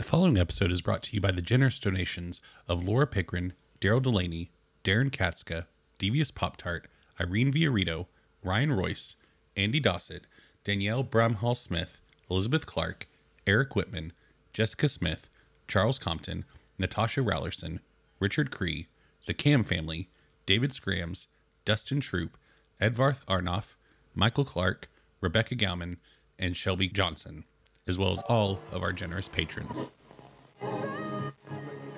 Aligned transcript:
The 0.00 0.06
following 0.06 0.38
episode 0.38 0.70
is 0.72 0.80
brought 0.80 1.02
to 1.02 1.14
you 1.14 1.20
by 1.20 1.30
the 1.30 1.42
generous 1.42 1.78
donations 1.78 2.40
of 2.66 2.88
Laura 2.88 3.06
Pickrahn, 3.06 3.52
Darrell 3.80 4.00
DeLaney, 4.00 4.48
Darrin 4.82 5.10
Katzska, 5.10 5.66
Devious 5.98 6.30
Pop 6.30 6.56
Tart, 6.56 6.88
Irene 7.20 7.52
Viorritto, 7.52 8.06
Ryan 8.42 8.72
Royce, 8.72 9.16
Andy 9.58 9.78
Dossett, 9.78 10.22
Danielle 10.64 11.04
Bramhall 11.04 11.54
Smith, 11.54 12.00
Elizabeth 12.30 12.64
Clark, 12.64 13.08
Eric 13.46 13.72
Witman, 13.72 14.12
Jessica 14.54 14.88
Smith, 14.88 15.28
Charles 15.68 15.98
Compton, 15.98 16.46
Natasha 16.78 17.20
Raulerson, 17.20 17.80
Richard 18.20 18.50
Cree, 18.50 18.86
the 19.26 19.34
Kamm 19.34 19.64
family, 19.64 20.08
David 20.46 20.72
Scrams, 20.72 21.26
Dustin 21.66 22.00
Troop, 22.00 22.38
Eðvarð 22.80 23.22
Arnoff, 23.26 23.74
Michael 24.14 24.46
Clark, 24.46 24.88
Rebekah 25.20 25.56
Gowman, 25.56 25.98
and 26.38 26.56
Shelby 26.56 26.88
Johnson, 26.88 27.44
as 27.90 27.98
well 27.98 28.12
as 28.12 28.22
all 28.28 28.60
of 28.70 28.82
our 28.82 28.92
generous 28.92 29.28
patrons. 29.28 29.86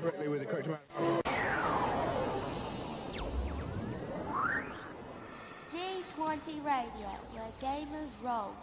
correctly 0.01 0.27
with 0.27 0.41
the 0.41 0.47
correct 0.47 0.67
amount. 0.67 0.83
D20 5.71 6.65
Radio, 6.65 7.09
where 7.35 7.53
gamers 7.61 8.11
roll. 8.25 8.55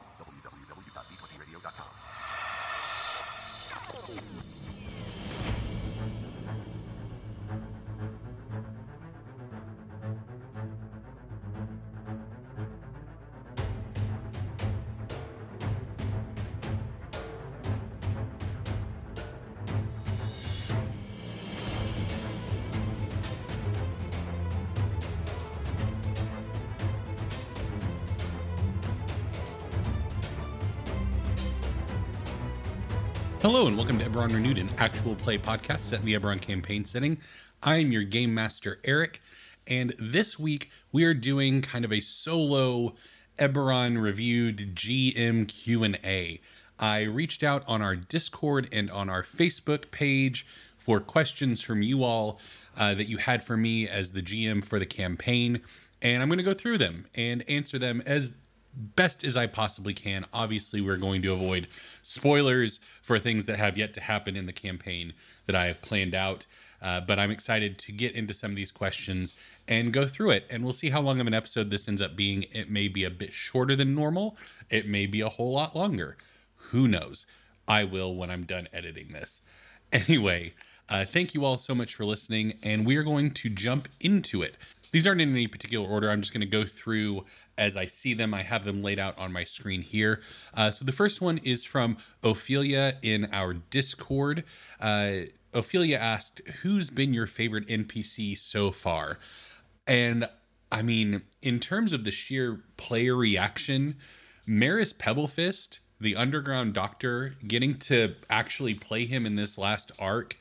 Hello 33.51 33.65
and 33.65 33.75
welcome 33.75 33.97
to 33.97 34.05
Eberron 34.05 34.31
Renewed, 34.31 34.59
an 34.59 34.69
actual 34.77 35.15
play 35.15 35.35
podcast 35.39 35.79
set 35.79 36.01
in 36.01 36.05
the 36.05 36.13
Eberron 36.13 36.39
campaign 36.39 36.85
setting. 36.85 37.17
I 37.63 37.77
am 37.77 37.91
your 37.91 38.03
game 38.03 38.31
master, 38.31 38.79
Eric, 38.83 39.23
and 39.65 39.95
this 39.97 40.37
week 40.37 40.69
we 40.91 41.03
are 41.03 41.15
doing 41.15 41.63
kind 41.63 41.83
of 41.83 41.91
a 41.91 41.99
solo 41.99 42.93
Eberron 43.39 43.99
reviewed 43.99 44.75
GM 44.75 45.47
Q&A. 45.47 46.39
I 46.77 47.01
reached 47.01 47.41
out 47.41 47.63
on 47.65 47.81
our 47.81 47.95
Discord 47.95 48.69
and 48.71 48.91
on 48.91 49.09
our 49.09 49.23
Facebook 49.23 49.89
page 49.89 50.45
for 50.77 50.99
questions 50.99 51.59
from 51.59 51.81
you 51.81 52.03
all 52.03 52.39
uh, 52.77 52.93
that 52.93 53.09
you 53.09 53.17
had 53.17 53.41
for 53.41 53.57
me 53.57 53.89
as 53.89 54.11
the 54.11 54.21
GM 54.21 54.63
for 54.63 54.77
the 54.77 54.85
campaign, 54.85 55.61
and 56.03 56.21
I'm 56.21 56.29
going 56.29 56.37
to 56.37 56.43
go 56.43 56.53
through 56.53 56.77
them 56.77 57.07
and 57.15 57.43
answer 57.49 57.79
them 57.79 58.03
as 58.05 58.37
best 58.73 59.23
as 59.23 59.35
I 59.35 59.47
possibly 59.47 59.93
can. 59.93 60.25
Obviously, 60.33 60.81
we're 60.81 60.97
going 60.97 61.21
to 61.23 61.33
avoid 61.33 61.67
spoilers 62.01 62.79
for 63.01 63.19
things 63.19 63.45
that 63.45 63.59
have 63.59 63.77
yet 63.77 63.93
to 63.95 64.01
happen 64.01 64.35
in 64.35 64.45
the 64.45 64.53
campaign 64.53 65.13
that 65.45 65.55
I 65.55 65.65
have 65.65 65.81
planned 65.81 66.15
out. 66.15 66.45
Uh, 66.81 67.01
but 67.01 67.19
I'm 67.19 67.31
excited 67.31 67.77
to 67.79 67.91
get 67.91 68.15
into 68.15 68.33
some 68.33 68.51
of 68.51 68.55
these 68.55 68.71
questions 68.71 69.35
and 69.67 69.91
go 69.91 70.07
through 70.07 70.31
it. 70.31 70.47
And 70.49 70.63
we'll 70.63 70.71
see 70.71 70.89
how 70.89 71.01
long 71.01 71.19
of 71.19 71.27
an 71.27 71.33
episode 71.33 71.69
this 71.69 71.87
ends 71.87 72.01
up 72.01 72.15
being. 72.15 72.45
It 72.51 72.69
may 72.69 72.87
be 72.87 73.03
a 73.03 73.09
bit 73.09 73.33
shorter 73.33 73.75
than 73.75 73.95
normal, 73.95 74.37
it 74.69 74.87
may 74.87 75.05
be 75.05 75.21
a 75.21 75.29
whole 75.29 75.53
lot 75.53 75.75
longer. 75.75 76.17
Who 76.55 76.87
knows? 76.87 77.25
I 77.67 77.83
will 77.83 78.15
when 78.15 78.31
I'm 78.31 78.43
done 78.43 78.67
editing 78.73 79.09
this. 79.09 79.41
Anyway, 79.91 80.53
uh, 80.87 81.05
thank 81.05 81.33
you 81.33 81.45
all 81.45 81.57
so 81.57 81.73
much 81.75 81.95
for 81.95 82.05
listening, 82.05 82.53
and 82.63 82.85
we 82.85 82.95
are 82.95 83.03
going 83.03 83.31
to 83.31 83.49
jump 83.49 83.87
into 83.99 84.41
it. 84.41 84.55
These 84.91 85.05
aren't 85.05 85.21
in 85.21 85.31
any 85.31 85.47
particular 85.47 85.87
order. 85.87 86.09
I'm 86.09 86.21
just 86.21 86.33
going 86.33 86.41
to 86.41 86.47
go 86.47 86.65
through 86.65 87.25
as 87.57 87.77
I 87.77 87.85
see 87.85 88.13
them. 88.13 88.33
I 88.33 88.41
have 88.41 88.65
them 88.65 88.81
laid 88.81 88.99
out 88.99 89.17
on 89.17 89.31
my 89.31 89.43
screen 89.43 89.81
here. 89.81 90.21
Uh, 90.53 90.71
so 90.71 90.85
the 90.85 90.91
first 90.91 91.21
one 91.21 91.39
is 91.39 91.63
from 91.63 91.97
Ophelia 92.23 92.93
in 93.01 93.29
our 93.31 93.53
Discord. 93.53 94.43
Uh, 94.79 95.11
Ophelia 95.53 95.97
asked, 95.97 96.41
Who's 96.61 96.89
been 96.89 97.13
your 97.13 97.27
favorite 97.27 97.67
NPC 97.67 98.37
so 98.37 98.71
far? 98.71 99.19
And 99.85 100.27
I 100.71 100.81
mean, 100.81 101.23
in 101.41 101.59
terms 101.59 101.93
of 101.93 102.03
the 102.03 102.11
sheer 102.11 102.63
player 102.77 103.15
reaction, 103.15 103.95
Maris 104.45 104.93
Pebblefist, 104.93 105.79
the 105.99 106.15
underground 106.15 106.73
doctor, 106.73 107.35
getting 107.47 107.75
to 107.75 108.15
actually 108.29 108.75
play 108.75 109.05
him 109.05 109.25
in 109.25 109.35
this 109.35 109.57
last 109.57 109.91
arc 109.99 110.37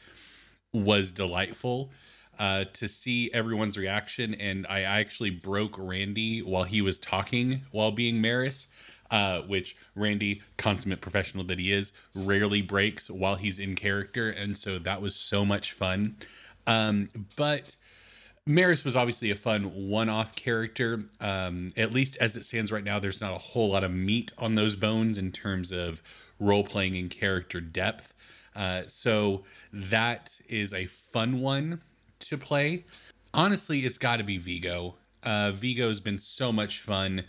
was 0.73 1.11
delightful 1.11 1.91
uh, 2.39 2.65
to 2.73 2.89
see 2.89 3.31
everyone's 3.33 3.77
reaction. 3.77 4.35
And 4.35 4.67
I 4.69 4.83
actually 4.83 5.31
broke 5.31 5.77
Randy 5.79 6.41
while 6.41 6.65
he 6.65 6.81
was 6.83 6.99
talking 6.99 7.63
while 7.71 7.91
being 7.91 8.21
Maris, 8.21 8.67
uh, 9.11 9.41
which 9.43 9.77
Randy, 9.95 10.43
consummate 10.57 11.01
professional 11.01 11.45
that 11.45 11.59
he 11.59 11.73
is, 11.73 11.93
rarely 12.15 12.63
breaks 12.63 13.11
while 13.11 13.37
he's 13.37 13.59
in 13.59 13.75
character. 13.75 14.31
And 14.31 14.57
so 14.57 14.79
that 14.79 15.03
was 15.03 15.15
so 15.15 15.45
much 15.45 15.73
fun. 15.73 16.17
Um, 16.67 17.09
but. 17.37 17.77
Maris 18.47 18.83
was 18.83 18.97
obviously 18.97 19.31
a 19.31 19.35
fun 19.35 19.65
one-off 19.91 20.35
character. 20.35 21.05
Um, 21.21 21.69
at 21.77 21.93
least 21.93 22.17
as 22.17 22.35
it 22.35 22.47
stands 22.47 22.73
right 22.73 22.83
now, 22.83 22.99
there's 22.99 23.21
not 23.21 23.35
a 23.35 23.39
whole 23.39 23.69
lot 23.69 23.85
of 23.85 23.93
meat 23.93 24.33
on 24.39 24.55
those 24.55 24.75
bones 24.75 25.19
in 25.19 25.33
terms 25.33 25.71
of 25.71 26.03
role-playing 26.41 26.97
and 26.97 27.11
character 27.11 27.61
depth. 27.61 28.15
Uh, 28.57 28.85
so 28.87 29.45
that 29.71 30.41
is 30.49 30.73
a 30.73 30.87
fun 30.87 31.41
one 31.41 31.83
to 32.21 32.39
play. 32.39 32.85
Honestly, 33.35 33.81
it's 33.81 33.99
got 33.99 34.17
to 34.17 34.25
be 34.25 34.39
Vigo. 34.39 34.97
Uh, 35.23 35.53
Vigo's 35.53 36.01
been 36.01 36.19
so 36.19 36.53
much 36.53 36.81
fun 36.81 37.25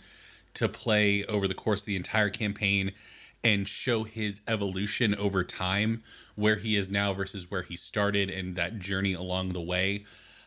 to 0.54 0.68
play 0.68 1.24
over 1.26 1.46
the 1.46 1.54
course 1.54 1.82
of 1.82 1.86
the 1.86 1.96
entire 1.96 2.30
campaign 2.30 2.92
and 3.42 3.66
show 3.66 4.04
his 4.04 4.40
evolution 4.48 5.14
over 5.14 5.42
time, 5.42 6.02
where 6.34 6.56
he 6.56 6.76
is 6.76 6.90
now 6.90 7.12
versus 7.12 7.50
where 7.50 7.62
he 7.62 7.76
started, 7.76 8.30
and 8.30 8.56
that 8.56 8.78
journey 8.78 9.14
along 9.14 9.50
the 9.50 9.60
way. 9.60 10.04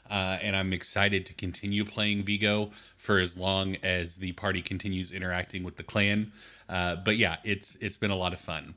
Uh, 0.10 0.38
and 0.42 0.56
I'm 0.56 0.74
excited 0.74 1.26
to 1.28 1.34
continue 1.34 1.86
playing 1.86 2.24
Vigo 2.24 2.72
for 2.98 3.20
as 3.20 3.38
long 3.38 3.78
as 3.84 4.16
the 4.16 4.34
party 4.34 4.62
continues 4.62 5.12
interacting 5.12 5.64
with 5.64 5.78
the 5.78 5.84
clan. 5.84 6.32
Uh, 6.70 6.98
but 6.98 7.18
yeah, 7.18 7.38
it's 7.44 7.76
it's 7.78 7.98
been 7.98 8.12
a 8.12 8.16
lot 8.16 8.34
of 8.34 8.40
fun. 8.40 8.76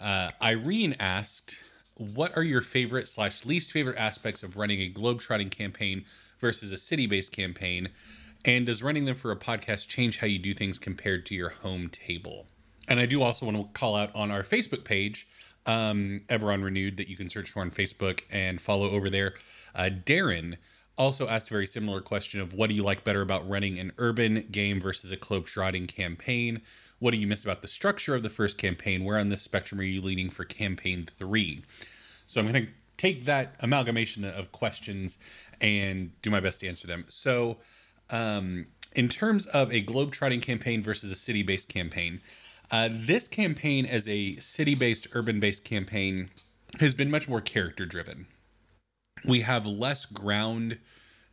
Uh, 0.00 0.30
Irene 0.42 0.94
asked, 1.00 1.56
"What 1.98 2.36
are 2.36 2.42
your 2.42 2.62
favorite 2.62 3.08
slash 3.08 3.44
least 3.44 3.72
favorite 3.72 3.98
aspects 3.98 4.42
of 4.42 4.56
running 4.56 4.80
a 4.80 4.90
globetrotting 4.90 5.50
campaign 5.50 6.04
versus 6.38 6.72
a 6.72 6.76
city-based 6.76 7.32
campaign? 7.32 7.90
And 8.44 8.66
does 8.66 8.82
running 8.82 9.04
them 9.04 9.16
for 9.16 9.32
a 9.32 9.36
podcast 9.36 9.88
change 9.88 10.18
how 10.18 10.26
you 10.26 10.38
do 10.38 10.54
things 10.54 10.78
compared 10.78 11.26
to 11.26 11.34
your 11.34 11.50
home 11.50 11.88
table?" 11.88 12.46
And 12.88 12.98
I 12.98 13.06
do 13.06 13.22
also 13.22 13.44
want 13.44 13.58
to 13.58 13.78
call 13.78 13.94
out 13.94 14.14
on 14.14 14.30
our 14.30 14.42
Facebook 14.42 14.84
page, 14.84 15.28
um, 15.66 16.22
Eberron 16.28 16.64
Renewed, 16.64 16.96
that 16.96 17.08
you 17.08 17.16
can 17.16 17.28
search 17.28 17.50
for 17.50 17.60
on 17.60 17.70
Facebook 17.70 18.22
and 18.30 18.60
follow 18.60 18.90
over 18.90 19.10
there. 19.10 19.34
Uh, 19.74 19.90
Darren 19.92 20.56
also 20.96 21.28
asked 21.28 21.48
a 21.48 21.54
very 21.54 21.66
similar 21.66 22.00
question 22.00 22.40
of 22.40 22.54
what 22.54 22.68
do 22.70 22.74
you 22.74 22.82
like 22.82 23.04
better 23.04 23.20
about 23.20 23.48
running 23.48 23.78
an 23.78 23.92
urban 23.98 24.46
game 24.50 24.80
versus 24.80 25.10
a 25.10 25.16
globetrotting 25.16 25.86
campaign? 25.86 26.60
What 26.98 27.12
do 27.12 27.18
you 27.18 27.26
miss 27.26 27.44
about 27.44 27.62
the 27.62 27.68
structure 27.68 28.14
of 28.14 28.22
the 28.22 28.30
first 28.30 28.58
campaign? 28.58 29.04
Where 29.04 29.18
on 29.18 29.28
this 29.28 29.42
spectrum 29.42 29.80
are 29.80 29.84
you 29.84 30.00
leaning 30.00 30.30
for 30.30 30.44
campaign 30.44 31.06
three? 31.06 31.62
So 32.26 32.40
I'm 32.40 32.50
going 32.50 32.66
to 32.66 32.72
take 32.96 33.24
that 33.26 33.54
amalgamation 33.60 34.24
of 34.24 34.52
questions 34.52 35.18
and 35.60 36.10
do 36.22 36.30
my 36.30 36.40
best 36.40 36.60
to 36.60 36.68
answer 36.68 36.86
them. 36.86 37.04
So, 37.08 37.58
um, 38.10 38.66
in 38.94 39.08
terms 39.08 39.46
of 39.46 39.72
a 39.72 39.82
globetrotting 39.82 40.42
campaign 40.42 40.82
versus 40.82 41.10
a 41.10 41.14
city 41.14 41.42
based 41.42 41.68
campaign, 41.68 42.20
uh, 42.70 42.88
this 42.92 43.28
campaign 43.28 43.86
as 43.86 44.08
a 44.08 44.36
city 44.36 44.74
based, 44.74 45.06
urban 45.12 45.40
based 45.40 45.64
campaign 45.64 46.30
has 46.80 46.94
been 46.94 47.10
much 47.10 47.28
more 47.28 47.40
character 47.40 47.86
driven. 47.86 48.26
We 49.24 49.40
have 49.40 49.66
less 49.66 50.04
ground 50.04 50.78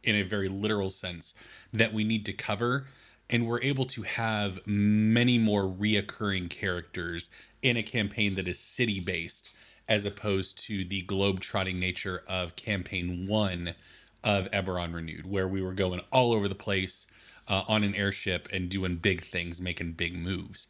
in 0.04 0.16
a 0.16 0.24
very 0.24 0.48
literal 0.48 0.90
sense 0.90 1.34
that 1.74 1.94
we 1.94 2.04
need 2.04 2.26
to 2.26 2.34
cover, 2.34 2.88
and 3.30 3.48
we're 3.48 3.62
able 3.62 3.86
to 3.86 4.04
have 4.04 4.60
many 4.66 5.38
more 5.38 5.64
reoccurring 5.64 6.50
characters 6.50 7.30
in 7.62 7.78
a 7.78 7.84
campaign 7.84 8.36
that 8.36 8.48
is 8.48 8.60
city 8.60 9.00
based 9.00 9.50
as 9.88 10.06
opposed 10.06 10.58
to 10.58 10.84
the 10.84 11.02
globe-trotting 11.04 11.80
nature 11.80 12.24
of 12.28 12.56
campaign 12.56 13.28
one 13.28 13.76
of 14.24 14.50
Eberron 14.52 14.94
Renewed, 14.94 15.26
where 15.26 15.48
we 15.48 15.62
were 15.62 15.74
going 15.74 16.02
all 16.12 16.34
over 16.34 16.48
the 16.48 16.56
place 16.56 17.06
uh, 17.48 17.64
on 17.68 17.84
an 17.84 17.94
airship 17.94 18.50
and 18.52 18.70
doing 18.70 18.96
big 18.96 19.24
things, 19.24 19.62
making 19.62 19.92
big 19.94 20.16
moves. 20.16 20.68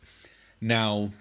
Now, 0.59 1.11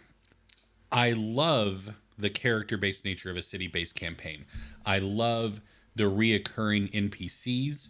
I 0.90 1.12
love 1.12 1.94
the 2.18 2.30
character 2.30 2.76
based 2.76 3.04
nature 3.04 3.30
of 3.30 3.36
a 3.36 3.42
city 3.42 3.68
based 3.68 3.94
campaign. 3.94 4.44
I 4.84 4.98
love 4.98 5.60
the 5.94 6.04
reoccurring 6.04 6.92
NPCs. 6.92 7.88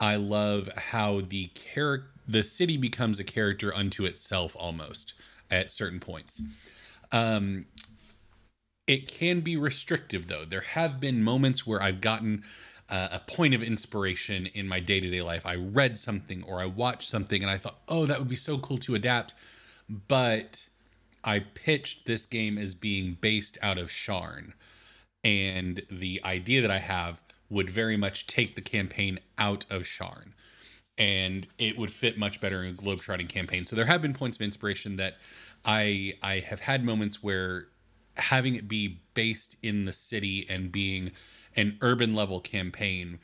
I 0.00 0.16
love 0.16 0.68
how 0.76 1.20
the 1.20 1.48
character 1.48 2.13
the 2.26 2.42
city 2.42 2.76
becomes 2.76 3.18
a 3.18 3.24
character 3.24 3.74
unto 3.74 4.04
itself 4.04 4.56
almost 4.58 5.14
at 5.50 5.70
certain 5.70 6.00
points. 6.00 6.40
Um, 7.12 7.66
It 8.86 9.10
can 9.10 9.40
be 9.40 9.56
restrictive, 9.56 10.26
though. 10.26 10.44
There 10.44 10.60
have 10.60 11.00
been 11.00 11.22
moments 11.22 11.66
where 11.66 11.82
I've 11.82 12.00
gotten 12.02 12.44
uh, 12.90 13.08
a 13.12 13.20
point 13.20 13.54
of 13.54 13.62
inspiration 13.62 14.46
in 14.46 14.68
my 14.68 14.78
day 14.78 15.00
to 15.00 15.08
day 15.08 15.22
life. 15.22 15.46
I 15.46 15.54
read 15.56 15.96
something 15.96 16.42
or 16.44 16.60
I 16.60 16.66
watched 16.66 17.08
something 17.08 17.42
and 17.42 17.50
I 17.50 17.56
thought, 17.56 17.78
oh, 17.88 18.04
that 18.06 18.18
would 18.18 18.28
be 18.28 18.36
so 18.36 18.58
cool 18.58 18.78
to 18.78 18.94
adapt. 18.94 19.34
But 19.88 20.68
I 21.22 21.38
pitched 21.40 22.04
this 22.04 22.26
game 22.26 22.58
as 22.58 22.74
being 22.74 23.16
based 23.20 23.56
out 23.62 23.78
of 23.78 23.88
Sharn. 23.88 24.52
And 25.22 25.82
the 25.90 26.20
idea 26.22 26.60
that 26.60 26.70
I 26.70 26.78
have 26.78 27.22
would 27.48 27.70
very 27.70 27.96
much 27.96 28.26
take 28.26 28.54
the 28.54 28.60
campaign 28.60 29.18
out 29.38 29.64
of 29.70 29.84
Sharn. 29.84 30.34
And 30.96 31.48
it 31.58 31.76
would 31.76 31.90
fit 31.90 32.16
much 32.18 32.40
better 32.40 32.62
in 32.62 32.70
a 32.70 32.76
globetrotting 32.76 33.28
campaign. 33.28 33.64
So 33.64 33.74
there 33.74 33.86
have 33.86 34.00
been 34.00 34.14
points 34.14 34.36
of 34.36 34.42
inspiration 34.42 34.96
that 34.96 35.16
I 35.64 36.14
I 36.22 36.38
have 36.38 36.60
had 36.60 36.84
moments 36.84 37.22
where 37.22 37.68
having 38.16 38.54
it 38.54 38.68
be 38.68 39.00
based 39.14 39.56
in 39.62 39.86
the 39.86 39.92
city 39.92 40.46
and 40.48 40.70
being 40.70 41.10
an 41.56 41.76
urban 41.80 42.14
level 42.14 42.40
campaign 42.40 43.18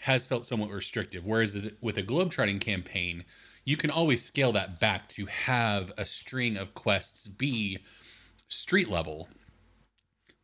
has 0.00 0.26
felt 0.26 0.44
somewhat 0.44 0.70
restrictive. 0.70 1.24
Whereas 1.24 1.70
with 1.80 1.96
a 1.96 2.02
globetrotting 2.02 2.60
campaign, 2.60 3.24
you 3.64 3.76
can 3.76 3.90
always 3.90 4.22
scale 4.22 4.52
that 4.52 4.78
back 4.78 5.08
to 5.10 5.26
have 5.26 5.92
a 5.96 6.04
string 6.04 6.56
of 6.56 6.74
quests 6.74 7.26
be 7.26 7.78
street 8.48 8.90
level. 8.90 9.28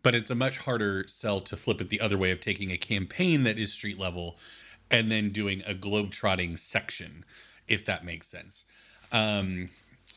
But 0.03 0.15
it's 0.15 0.31
a 0.31 0.35
much 0.35 0.59
harder 0.59 1.05
sell 1.09 1.41
to 1.41 1.57
flip 1.57 1.81
it 1.83 1.91
the 1.91 2.01
other 2.01 2.17
way 2.17 2.31
of 2.31 2.41
taking 2.41 2.71
a 2.71 2.79
campaign 2.79 3.43
that 3.43 3.59
is 3.59 3.73
street 3.73 3.99
level 3.99 4.39
and 4.91 5.11
then 5.11 5.31
doing 5.31 5.63
a 5.67 5.75
globetrotting 5.75 6.59
section, 6.59 7.25
if 7.69 7.85
that 7.85 8.05
makes 8.05 8.27
sense. 8.27 8.65
Um, 9.13 9.71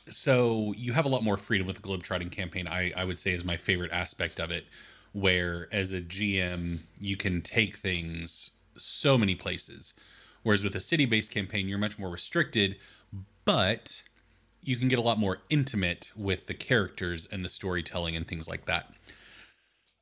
so 0.10 0.74
you 0.76 0.94
have 0.94 1.06
a 1.06 1.10
lot 1.10 1.24
more 1.24 1.38
freedom 1.38 1.68
with 1.68 1.78
the 1.78 1.82
globetrotting 1.82 2.32
campaign. 2.32 2.68
I, 2.68 2.92
I 2.96 3.06
would 3.06 3.18
say 3.18 3.32
is 3.32 3.46
my 3.46 3.58
favorite 3.58 3.92
aspect 3.92 4.40
of 4.40 4.52
it, 4.52 4.66
where 5.14 5.68
as 5.72 5.92
a 5.92 6.02
GM 6.02 6.80
you 7.00 7.16
can 7.16 7.42
take 7.42 7.78
things 7.78 8.52
so 8.76 9.18
many 9.18 9.36
places, 9.36 9.94
whereas 10.42 10.64
with 10.64 10.76
a 10.76 10.82
city-based 10.82 11.32
campaign 11.32 11.68
you're 11.68 11.78
much 11.78 12.00
more 12.00 12.10
restricted, 12.10 12.78
but 13.46 14.04
you 14.62 14.78
can 14.78 14.88
get 14.88 15.00
a 15.00 15.02
lot 15.02 15.20
more 15.20 15.40
intimate 15.50 16.12
with 16.16 16.48
the 16.48 16.54
characters 16.54 17.28
and 17.32 17.44
the 17.44 17.50
storytelling 17.50 18.16
and 18.16 18.28
things 18.28 18.48
like 18.48 18.66
that. 18.66 18.92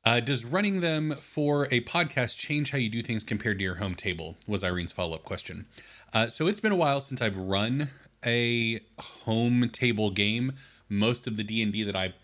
Uh, 0.04 0.18
does 0.18 0.44
running 0.44 0.80
them 0.80 1.12
for 1.12 1.68
a 1.70 1.80
podcast 1.82 2.36
change 2.36 2.72
how 2.72 2.78
you 2.78 2.88
do 2.88 3.02
things 3.02 3.22
compared 3.22 3.58
to 3.58 3.64
your 3.64 3.76
home 3.76 3.94
table? 3.94 4.36
Was 4.48 4.64
Irene's 4.64 4.90
follow 4.90 5.14
up 5.14 5.24
question. 5.24 5.66
Uh, 6.12 6.26
so 6.26 6.48
it's 6.48 6.58
been 6.58 6.72
a 6.72 6.76
while 6.76 7.00
since 7.00 7.22
I've 7.22 7.36
run 7.36 7.90
a 8.26 8.80
home 8.98 9.68
table 9.68 10.10
game. 10.10 10.54
Most 10.88 11.26
of 11.28 11.36
the 11.36 11.44
D 11.44 11.62
and 11.62 11.72
D 11.72 11.84
that 11.84 11.94
I 11.94 12.14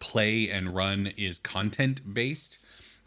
play 0.00 0.50
and 0.50 0.74
run 0.74 1.12
is 1.16 1.38
content 1.38 2.12
based. 2.12 2.58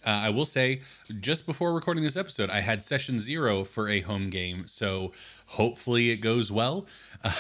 Uh, 0.05 0.09
I 0.09 0.29
will 0.29 0.45
say, 0.45 0.81
just 1.19 1.45
before 1.45 1.73
recording 1.73 2.03
this 2.03 2.15
episode, 2.15 2.49
I 2.49 2.61
had 2.61 2.81
session 2.81 3.19
zero 3.19 3.63
for 3.63 3.87
a 3.87 3.99
home 3.99 4.29
game, 4.29 4.65
so 4.65 5.11
hopefully 5.45 6.09
it 6.09 6.17
goes 6.17 6.51
well. 6.51 6.87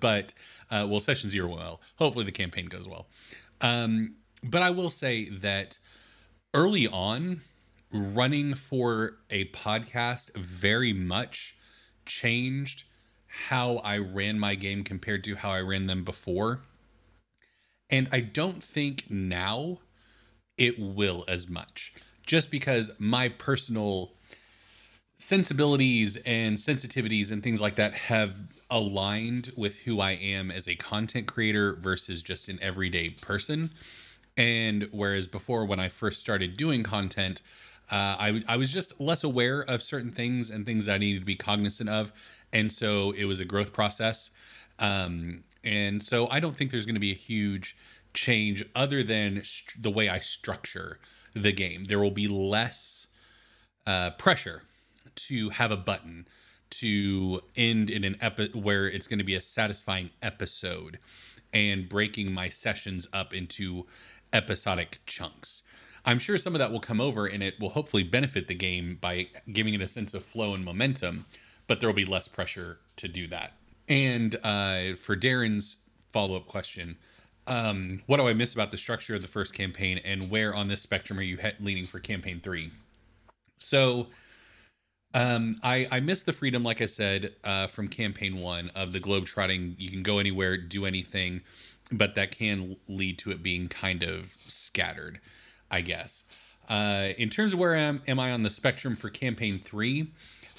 But 0.00 0.34
uh, 0.70 0.86
well, 0.88 1.00
session 1.00 1.30
zero 1.30 1.48
well. 1.48 1.80
Hopefully 1.96 2.24
the 2.24 2.32
campaign 2.32 2.66
goes 2.66 2.86
well. 2.86 3.06
Um, 3.60 4.16
but 4.42 4.62
I 4.62 4.70
will 4.70 4.90
say 4.90 5.28
that 5.30 5.78
early 6.54 6.86
on, 6.86 7.40
running 7.92 8.54
for 8.54 9.18
a 9.28 9.46
podcast 9.46 10.34
very 10.36 10.92
much 10.92 11.56
changed 12.06 12.84
how 13.26 13.76
I 13.78 13.98
ran 13.98 14.38
my 14.38 14.54
game 14.54 14.84
compared 14.84 15.24
to 15.24 15.34
how 15.34 15.50
I 15.50 15.60
ran 15.60 15.88
them 15.88 16.04
before. 16.04 16.60
And 17.90 18.08
I 18.12 18.20
don't 18.20 18.62
think 18.62 19.10
now 19.10 19.80
it 20.56 20.78
will 20.78 21.24
as 21.26 21.48
much, 21.48 21.92
just 22.24 22.50
because 22.50 22.92
my 22.98 23.28
personal 23.28 24.12
sensibilities 25.18 26.16
and 26.24 26.56
sensitivities 26.56 27.32
and 27.32 27.42
things 27.42 27.60
like 27.60 27.76
that 27.76 27.94
have 27.94 28.36
aligned 28.70 29.50
with 29.56 29.76
who 29.78 30.00
I 30.00 30.12
am 30.12 30.50
as 30.50 30.68
a 30.68 30.74
content 30.76 31.26
creator 31.26 31.74
versus 31.74 32.22
just 32.22 32.48
an 32.48 32.58
everyday 32.62 33.10
person. 33.10 33.70
And 34.36 34.88
whereas 34.90 35.28
before, 35.28 35.64
when 35.64 35.78
I 35.78 35.88
first 35.88 36.20
started 36.20 36.56
doing 36.56 36.82
content, 36.82 37.40
uh, 37.90 38.16
I, 38.18 38.44
I 38.48 38.56
was 38.56 38.72
just 38.72 39.00
less 39.00 39.22
aware 39.22 39.60
of 39.60 39.82
certain 39.82 40.10
things 40.10 40.50
and 40.50 40.64
things 40.64 40.86
that 40.86 40.94
I 40.94 40.98
needed 40.98 41.20
to 41.20 41.26
be 41.26 41.36
cognizant 41.36 41.90
of 41.90 42.12
and 42.54 42.72
so 42.72 43.10
it 43.10 43.24
was 43.24 43.40
a 43.40 43.44
growth 43.44 43.72
process. 43.72 44.30
Um, 44.78 45.42
and 45.64 46.02
so 46.02 46.28
I 46.30 46.40
don't 46.40 46.56
think 46.56 46.70
there's 46.70 46.86
going 46.86 46.94
to 46.94 47.00
be 47.00 47.10
a 47.10 47.16
huge 47.16 47.76
change 48.14 48.64
other 48.76 49.02
than 49.02 49.42
st- 49.42 49.82
the 49.82 49.90
way 49.90 50.08
I 50.08 50.20
structure 50.20 51.00
the 51.34 51.52
game. 51.52 51.84
There 51.84 51.98
will 51.98 52.12
be 52.12 52.28
less 52.28 53.08
uh, 53.86 54.10
pressure 54.10 54.62
to 55.16 55.50
have 55.50 55.72
a 55.72 55.76
button 55.76 56.28
to 56.70 57.40
end 57.56 57.90
in 57.90 58.04
an 58.04 58.16
epi- 58.20 58.52
where 58.54 58.86
it's 58.86 59.06
going 59.08 59.18
to 59.18 59.24
be 59.24 59.34
a 59.34 59.40
satisfying 59.40 60.10
episode 60.22 60.98
and 61.52 61.88
breaking 61.88 62.32
my 62.32 62.48
sessions 62.48 63.08
up 63.12 63.34
into 63.34 63.86
episodic 64.34 65.00
chunks. 65.06 65.62
I'm 66.04 66.18
sure 66.18 66.36
some 66.36 66.54
of 66.54 66.58
that 66.58 66.70
will 66.70 66.80
come 66.80 67.00
over 67.00 67.24
and 67.24 67.42
it 67.42 67.58
will 67.58 67.70
hopefully 67.70 68.02
benefit 68.02 68.48
the 68.48 68.54
game 68.54 68.98
by 69.00 69.28
giving 69.50 69.72
it 69.72 69.80
a 69.80 69.88
sense 69.88 70.12
of 70.12 70.22
flow 70.22 70.52
and 70.52 70.62
momentum 70.62 71.24
but 71.66 71.80
there 71.80 71.88
will 71.88 71.94
be 71.94 72.04
less 72.04 72.28
pressure 72.28 72.78
to 72.96 73.08
do 73.08 73.26
that. 73.28 73.52
And 73.88 74.36
uh, 74.42 74.96
for 74.96 75.16
Darren's 75.16 75.78
follow 76.12 76.36
up 76.36 76.46
question, 76.46 76.96
um, 77.46 78.00
what 78.06 78.18
do 78.18 78.26
I 78.26 78.34
miss 78.34 78.54
about 78.54 78.70
the 78.70 78.78
structure 78.78 79.14
of 79.14 79.22
the 79.22 79.28
first 79.28 79.54
campaign, 79.54 80.00
and 80.04 80.30
where 80.30 80.54
on 80.54 80.68
this 80.68 80.80
spectrum 80.80 81.18
are 81.18 81.22
you 81.22 81.36
he- 81.36 81.52
leaning 81.60 81.86
for 81.86 82.00
campaign 82.00 82.40
three? 82.42 82.70
So, 83.58 84.08
um, 85.12 85.52
I 85.62 85.86
I 85.90 86.00
miss 86.00 86.22
the 86.22 86.32
freedom, 86.32 86.62
like 86.64 86.80
I 86.80 86.86
said, 86.86 87.34
uh, 87.44 87.66
from 87.66 87.88
campaign 87.88 88.38
one 88.38 88.70
of 88.74 88.92
the 88.92 89.00
globe 89.00 89.26
trotting. 89.26 89.76
You 89.78 89.90
can 89.90 90.02
go 90.02 90.18
anywhere, 90.18 90.56
do 90.56 90.86
anything, 90.86 91.42
but 91.92 92.14
that 92.14 92.30
can 92.30 92.76
lead 92.88 93.18
to 93.18 93.30
it 93.30 93.42
being 93.42 93.68
kind 93.68 94.02
of 94.02 94.36
scattered, 94.48 95.20
I 95.70 95.80
guess. 95.80 96.24
Uh, 96.68 97.08
in 97.18 97.28
terms 97.28 97.52
of 97.52 97.58
where 97.58 97.74
am 97.74 98.02
am 98.06 98.18
I 98.18 98.32
on 98.32 98.42
the 98.42 98.50
spectrum 98.50 98.96
for 98.96 99.10
campaign 99.10 99.58
three? 99.58 100.12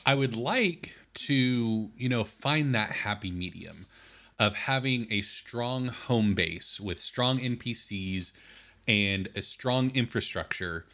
I 0.06 0.14
would 0.14 0.36
like 0.36 0.96
to, 1.16 1.90
you 1.98 2.10
know, 2.10 2.24
find 2.24 2.76
that 2.76 2.92
happy 2.92 3.32
medium 3.32 3.88
of 4.38 4.54
having 4.54 5.08
a 5.10 5.22
strong 5.22 5.88
home 5.88 6.34
base 6.34 6.80
with 6.80 7.00
strong 7.00 7.40
NPCs 7.40 8.34
and 8.88 9.30
a 9.36 9.42
strong 9.42 9.90
infrastructure, 9.96 10.86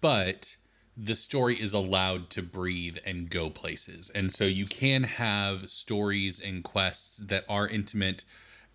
but 0.00 0.56
the 0.96 1.16
story 1.16 1.60
is 1.60 1.72
allowed 1.72 2.30
to 2.30 2.42
breathe 2.42 2.98
and 3.04 3.28
go 3.28 3.50
places. 3.50 4.10
And 4.14 4.32
so 4.32 4.44
you 4.44 4.66
can 4.66 5.02
have 5.02 5.68
stories 5.68 6.40
and 6.40 6.62
quests 6.62 7.18
that 7.18 7.44
are 7.48 7.66
intimate 7.66 8.24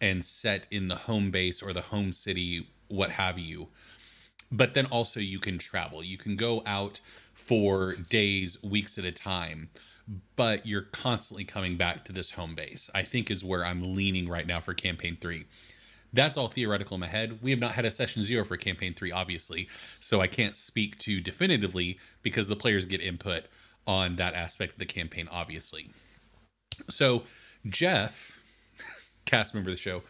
and 0.02 0.26
set 0.26 0.68
in 0.72 0.88
the 0.88 0.96
home 0.96 1.32
base 1.32 1.62
or 1.62 1.72
the 1.72 1.82
home 1.82 2.12
city, 2.12 2.68
what 2.88 3.12
have 3.12 3.40
you. 3.40 3.70
But 4.52 4.74
then 4.74 4.88
also 4.88 5.20
you 5.20 5.40
can 5.40 5.58
travel. 5.58 6.04
You 6.04 6.18
can 6.18 6.36
go 6.36 6.62
out 6.66 7.00
for 7.34 7.96
days, 7.96 8.62
weeks 8.62 8.98
at 8.98 9.06
a 9.06 9.12
time, 9.12 9.70
but 10.36 10.66
you're 10.66 10.82
constantly 10.82 11.46
coming 11.46 11.78
back 11.78 12.04
to 12.06 12.12
this 12.12 12.32
home 12.32 12.56
base. 12.56 12.90
I 12.94 13.04
think 13.04 13.32
is 13.32 13.44
where 13.44 13.64
I'm 13.64 13.96
leaning 13.96 14.28
right 14.28 14.46
now 14.46 14.60
for 14.60 14.74
campaign 14.74 15.18
3. 15.22 15.46
That's 16.14 16.36
all 16.36 16.50
theoretical 16.50 16.96
in 16.96 17.02
my 17.02 17.08
head. 17.08 17.40
We 17.42 17.52
have 17.52 17.60
not 17.62 17.72
had 17.72 17.86
a 17.86 17.92
session 17.92 18.26
0 18.26 18.44
for 18.44 18.58
campaign 18.58 18.94
3 18.94 19.12
obviously, 19.12 19.70
so 20.02 20.20
I 20.20 20.28
can't 20.28 20.56
speak 20.56 20.98
to 21.00 21.22
definitively 21.22 22.00
because 22.22 22.48
the 22.48 22.56
players 22.58 22.86
get 22.86 23.00
input 23.00 23.46
on 23.88 24.18
that 24.18 24.34
aspect 24.34 24.74
of 24.74 24.80
the 24.80 24.86
campaign 24.86 25.30
obviously. 25.32 25.92
So, 26.90 27.24
Jeff, 27.66 28.41
cast 29.32 29.54
member 29.54 29.70
of 29.70 29.76
the 29.76 29.82
show, 29.82 30.04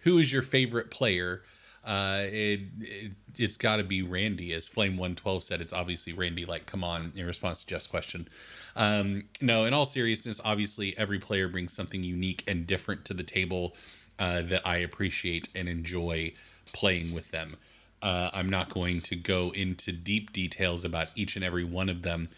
who 0.00 0.18
is 0.18 0.32
your 0.32 0.42
favorite 0.42 0.90
player 0.90 1.42
uh, 1.86 2.22
it, 2.24 2.60
it 2.80 3.12
has 3.38 3.56
got 3.56 3.76
to 3.76 3.84
be 3.84 4.02
Randy, 4.02 4.52
as 4.52 4.66
Flame 4.66 4.96
One 4.96 5.14
Twelve 5.14 5.44
said. 5.44 5.60
It's 5.60 5.72
obviously 5.72 6.12
Randy. 6.12 6.44
Like, 6.44 6.66
come 6.66 6.82
on, 6.82 7.12
in 7.14 7.24
response 7.24 7.60
to 7.60 7.66
Jeff's 7.66 7.86
question. 7.86 8.28
Um, 8.74 9.24
no, 9.40 9.64
in 9.64 9.72
all 9.72 9.86
seriousness, 9.86 10.40
obviously 10.44 10.98
every 10.98 11.20
player 11.20 11.46
brings 11.46 11.72
something 11.72 12.02
unique 12.02 12.42
and 12.48 12.66
different 12.66 13.04
to 13.04 13.14
the 13.14 13.22
table 13.22 13.76
uh, 14.18 14.42
that 14.42 14.66
I 14.66 14.78
appreciate 14.78 15.48
and 15.54 15.68
enjoy 15.68 16.32
playing 16.72 17.14
with 17.14 17.30
them. 17.30 17.56
Uh, 18.02 18.30
I'm 18.32 18.50
not 18.50 18.68
going 18.68 19.00
to 19.02 19.16
go 19.16 19.52
into 19.54 19.92
deep 19.92 20.32
details 20.32 20.84
about 20.84 21.08
each 21.14 21.36
and 21.36 21.44
every 21.44 21.64
one 21.64 21.88
of 21.88 22.02
them, 22.02 22.28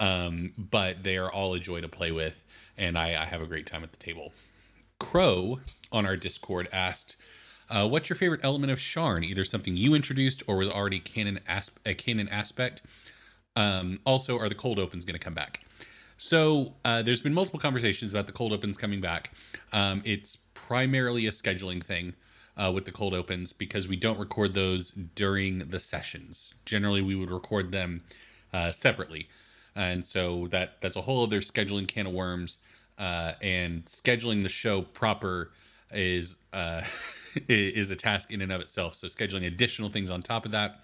um, 0.00 0.52
but 0.58 1.04
they 1.04 1.16
are 1.16 1.30
all 1.30 1.54
a 1.54 1.60
joy 1.60 1.80
to 1.80 1.88
play 1.88 2.10
with, 2.10 2.44
and 2.76 2.98
I, 2.98 3.22
I 3.22 3.24
have 3.24 3.40
a 3.40 3.46
great 3.46 3.66
time 3.66 3.84
at 3.84 3.92
the 3.92 3.98
table. 3.98 4.32
Crow 4.98 5.60
on 5.92 6.06
our 6.06 6.16
Discord 6.16 6.68
asked 6.72 7.16
uh, 7.68 7.88
what's 7.88 8.08
your 8.08 8.16
favorite 8.16 8.40
element 8.44 8.70
of 8.72 8.78
Sharn? 8.78 9.24
Either 9.24 9.44
something 9.44 9.76
you 9.76 9.94
introduced 9.94 10.42
or 10.46 10.56
was 10.56 10.68
already 10.68 11.00
canon 11.00 11.40
asp- 11.48 11.78
a 11.84 11.94
canon 11.94 12.28
aspect. 12.28 12.82
Um, 13.56 13.98
also, 14.06 14.38
are 14.38 14.48
the 14.48 14.54
cold 14.54 14.78
opens 14.78 15.04
going 15.04 15.18
to 15.18 15.24
come 15.24 15.34
back? 15.34 15.60
So 16.16 16.74
uh, 16.84 17.02
there's 17.02 17.20
been 17.20 17.34
multiple 17.34 17.58
conversations 17.60 18.12
about 18.12 18.26
the 18.26 18.32
cold 18.32 18.52
opens 18.52 18.76
coming 18.76 19.00
back. 19.00 19.32
Um, 19.72 20.02
it's 20.04 20.36
primarily 20.54 21.26
a 21.26 21.30
scheduling 21.30 21.82
thing. 21.82 22.14
uh, 22.56 22.70
with 22.72 22.84
the 22.84 22.92
cold 22.92 23.14
opens 23.14 23.52
because 23.52 23.86
we 23.86 23.96
don't 23.96 24.18
record 24.18 24.54
those 24.54 24.90
during 24.90 25.58
the 25.58 25.80
sessions. 25.80 26.54
Generally, 26.64 27.02
we 27.02 27.14
would 27.14 27.30
record 27.30 27.70
them 27.72 28.02
uh, 28.52 28.72
separately, 28.72 29.28
and 29.74 30.04
so 30.04 30.46
that 30.48 30.80
that's 30.80 30.96
a 30.96 31.02
whole 31.02 31.22
other 31.22 31.40
scheduling 31.40 31.86
can 31.86 32.06
of 32.06 32.12
worms. 32.12 32.58
Uh, 32.98 33.32
and 33.42 33.84
scheduling 33.84 34.42
the 34.42 34.48
show 34.48 34.82
proper 34.82 35.52
is 35.92 36.36
uh, 36.52 36.82
is 37.48 37.90
a 37.90 37.96
task 37.96 38.32
in 38.32 38.40
and 38.40 38.52
of 38.52 38.60
itself. 38.60 38.94
So 38.94 39.06
scheduling 39.06 39.46
additional 39.46 39.90
things 39.90 40.10
on 40.10 40.22
top 40.22 40.44
of 40.44 40.52
that, 40.52 40.80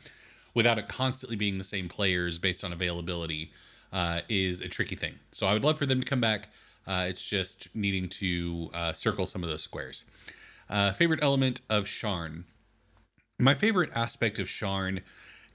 without 0.55 0.79
it 0.79 0.89
constantly 0.89 1.37
being 1.37 1.59
the 1.59 1.65
same 1.65 1.89
players 1.89 2.39
based 2.39 2.65
on 2.65 2.73
availability, 2.73 3.53
uh, 3.93 4.21
is 4.29 4.61
a 4.61 4.69
tricky 4.69 4.97
thing. 4.97 5.15
So 5.33 5.47
I 5.47 5.53
would 5.53 5.65
love 5.65 5.79
for 5.79 5.87
them 5.87 6.01
to 6.01 6.07
come 6.07 6.21
back. 6.21 6.49
Uh, 6.87 7.07
it's 7.09 7.25
just 7.25 7.69
needing 7.75 8.09
to 8.09 8.71
uh, 8.75 8.93
circle 8.93 9.27
some 9.27 9.43
of 9.43 9.49
those 9.49 9.63
squares. 9.63 10.05
Uh, 10.69 10.93
favorite 10.93 11.23
element 11.23 11.61
of 11.71 11.85
Sharn. 11.85 12.45
My 13.39 13.55
favorite 13.55 13.91
aspect 13.95 14.39
of 14.39 14.47
Sharn 14.47 15.01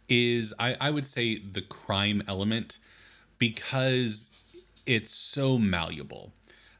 is, 0.09 0.53
I, 0.59 0.77
I 0.79 0.91
would 0.91 1.05
say, 1.05 1.37
the 1.39 1.61
crime 1.61 2.23
element 2.27 2.77
because 3.39 4.29
it's 4.85 5.13
so 5.13 5.57
malleable. 5.57 6.31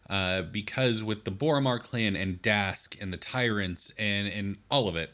Uh, 0.10 0.42
because 0.42 1.04
with 1.04 1.26
the 1.26 1.32
Boromar 1.32 1.82
clan 1.82 2.16
and 2.16 2.42
Daask 2.42 3.00
and 3.02 3.12
the 3.12 3.18
tyrants 3.18 3.92
and 4.00 4.28
and 4.28 4.58
all 4.72 4.88
of 4.88 4.96
it, 4.96 5.14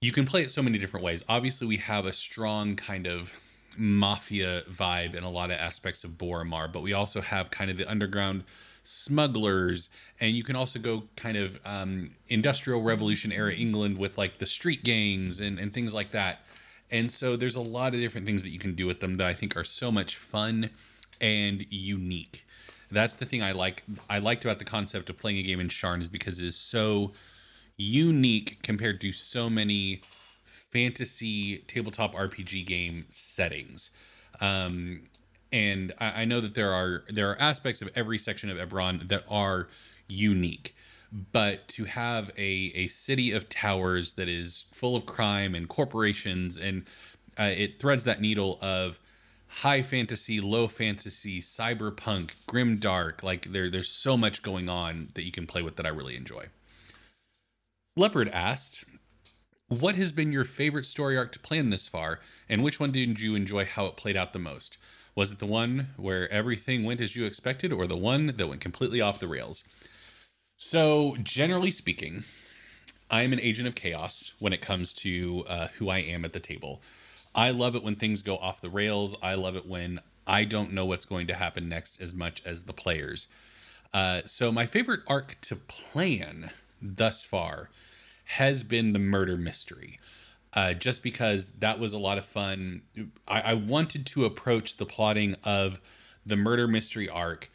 you 0.00 0.12
can 0.12 0.24
play 0.24 0.42
it 0.42 0.50
so 0.50 0.62
many 0.62 0.78
different 0.78 1.04
ways. 1.04 1.24
Obviously, 1.28 1.66
we 1.66 1.78
have 1.78 2.06
a 2.06 2.12
strong 2.12 2.76
kind 2.76 3.06
of 3.06 3.34
mafia 3.76 4.62
vibe 4.70 5.14
in 5.14 5.24
a 5.24 5.30
lot 5.30 5.50
of 5.50 5.58
aspects 5.58 6.04
of 6.04 6.12
Boromar, 6.12 6.72
but 6.72 6.82
we 6.82 6.92
also 6.92 7.20
have 7.20 7.50
kind 7.50 7.70
of 7.70 7.76
the 7.76 7.90
underground 7.90 8.44
smugglers, 8.82 9.88
and 10.20 10.36
you 10.36 10.44
can 10.44 10.54
also 10.54 10.78
go 10.78 11.02
kind 11.16 11.36
of 11.36 11.58
um, 11.64 12.06
industrial 12.28 12.82
revolution 12.82 13.32
era 13.32 13.52
England 13.52 13.98
with 13.98 14.16
like 14.16 14.38
the 14.38 14.46
street 14.46 14.84
gangs 14.84 15.40
and, 15.40 15.58
and 15.58 15.74
things 15.74 15.92
like 15.92 16.12
that. 16.12 16.42
And 16.90 17.10
so 17.10 17.36
there's 17.36 17.56
a 17.56 17.60
lot 17.60 17.94
of 17.94 18.00
different 18.00 18.26
things 18.26 18.44
that 18.44 18.50
you 18.50 18.60
can 18.60 18.74
do 18.74 18.86
with 18.86 19.00
them 19.00 19.16
that 19.16 19.26
I 19.26 19.32
think 19.32 19.56
are 19.56 19.64
so 19.64 19.90
much 19.90 20.16
fun 20.16 20.70
and 21.20 21.66
unique. 21.68 22.45
That's 22.96 23.12
the 23.12 23.26
thing 23.26 23.42
I 23.42 23.52
like. 23.52 23.84
I 24.08 24.20
liked 24.20 24.46
about 24.46 24.58
the 24.58 24.64
concept 24.64 25.10
of 25.10 25.18
playing 25.18 25.36
a 25.36 25.42
game 25.42 25.60
in 25.60 25.68
Sharn 25.68 26.00
is 26.00 26.08
because 26.08 26.38
it 26.38 26.46
is 26.46 26.56
so 26.56 27.12
unique 27.76 28.62
compared 28.62 29.02
to 29.02 29.12
so 29.12 29.50
many 29.50 30.00
fantasy 30.46 31.58
tabletop 31.66 32.14
RPG 32.14 32.66
game 32.66 33.04
settings. 33.10 33.90
Um, 34.40 35.02
and 35.52 35.92
I, 36.00 36.22
I, 36.22 36.24
know 36.24 36.40
that 36.40 36.54
there 36.54 36.72
are 36.72 37.04
there 37.08 37.28
are 37.30 37.38
aspects 37.38 37.82
of 37.82 37.90
every 37.94 38.18
section 38.18 38.48
of 38.48 38.56
Eberron 38.56 39.06
that 39.08 39.24
are 39.28 39.68
unique. 40.08 40.74
But 41.12 41.68
to 41.68 41.84
have 41.84 42.30
a, 42.38 42.72
a 42.74 42.88
city 42.88 43.30
of 43.30 43.50
towers 43.50 44.14
that 44.14 44.28
is 44.28 44.64
full 44.72 44.96
of 44.96 45.04
crime 45.04 45.54
and 45.54 45.68
corporations, 45.68 46.56
and 46.56 46.84
uh, 47.38 47.52
it 47.54 47.78
threads 47.78 48.04
that 48.04 48.22
needle 48.22 48.58
of 48.62 48.98
high 49.60 49.80
fantasy, 49.80 50.38
low 50.38 50.68
fantasy, 50.68 51.40
cyberpunk, 51.40 52.32
grim 52.46 52.76
dark. 52.76 53.22
Like 53.22 53.52
there, 53.52 53.70
there's 53.70 53.88
so 53.88 54.16
much 54.16 54.42
going 54.42 54.68
on 54.68 55.08
that 55.14 55.24
you 55.24 55.32
can 55.32 55.46
play 55.46 55.62
with 55.62 55.76
that 55.76 55.86
I 55.86 55.90
really 55.90 56.16
enjoy. 56.16 56.46
Leopard 57.96 58.28
asked, 58.28 58.84
"What 59.68 59.94
has 59.94 60.12
been 60.12 60.30
your 60.30 60.44
favorite 60.44 60.84
story 60.84 61.16
arc 61.16 61.32
to 61.32 61.38
plan 61.38 61.70
this 61.70 61.88
far, 61.88 62.20
and 62.48 62.62
which 62.62 62.78
one 62.78 62.92
did 62.92 63.18
you 63.18 63.34
enjoy 63.34 63.64
how 63.64 63.86
it 63.86 63.96
played 63.96 64.16
out 64.16 64.34
the 64.34 64.38
most? 64.38 64.76
Was 65.14 65.32
it 65.32 65.38
the 65.38 65.46
one 65.46 65.94
where 65.96 66.30
everything 66.30 66.84
went 66.84 67.00
as 67.00 67.16
you 67.16 67.24
expected, 67.24 67.72
or 67.72 67.86
the 67.86 67.96
one 67.96 68.26
that 68.26 68.46
went 68.46 68.60
completely 68.60 69.00
off 69.00 69.20
the 69.20 69.28
rails?" 69.28 69.64
So, 70.58 71.16
generally 71.22 71.70
speaking, 71.70 72.24
I 73.10 73.22
am 73.22 73.32
an 73.32 73.40
agent 73.40 73.68
of 73.68 73.74
chaos 73.74 74.32
when 74.38 74.52
it 74.52 74.60
comes 74.60 74.92
to 74.94 75.44
uh, 75.48 75.68
who 75.78 75.88
I 75.88 75.98
am 75.98 76.26
at 76.26 76.34
the 76.34 76.40
table. 76.40 76.82
I 77.36 77.50
love 77.50 77.76
it 77.76 77.84
when 77.84 77.96
things 77.96 78.22
go 78.22 78.38
off 78.38 78.62
the 78.62 78.70
rails. 78.70 79.14
I 79.22 79.34
love 79.34 79.56
it 79.56 79.66
when 79.66 80.00
I 80.26 80.44
don't 80.44 80.72
know 80.72 80.86
what's 80.86 81.04
going 81.04 81.26
to 81.26 81.34
happen 81.34 81.68
next 81.68 82.00
as 82.00 82.14
much 82.14 82.42
as 82.44 82.64
the 82.64 82.72
players. 82.72 83.28
Uh, 83.92 84.22
so 84.24 84.50
my 84.50 84.66
favorite 84.66 85.00
arc 85.06 85.36
to 85.42 85.56
plan 85.56 86.50
thus 86.80 87.22
far 87.22 87.70
has 88.24 88.64
been 88.64 88.92
the 88.92 88.98
murder 88.98 89.36
mystery. 89.36 90.00
Uh, 90.54 90.72
just 90.72 91.02
because 91.02 91.50
that 91.58 91.78
was 91.78 91.92
a 91.92 91.98
lot 91.98 92.16
of 92.16 92.24
fun. 92.24 92.80
I, 93.28 93.40
I 93.42 93.54
wanted 93.54 94.06
to 94.06 94.24
approach 94.24 94.76
the 94.76 94.86
plotting 94.86 95.36
of 95.44 95.80
the 96.24 96.36
murder 96.36 96.66
mystery 96.66 97.08
arc 97.10 97.50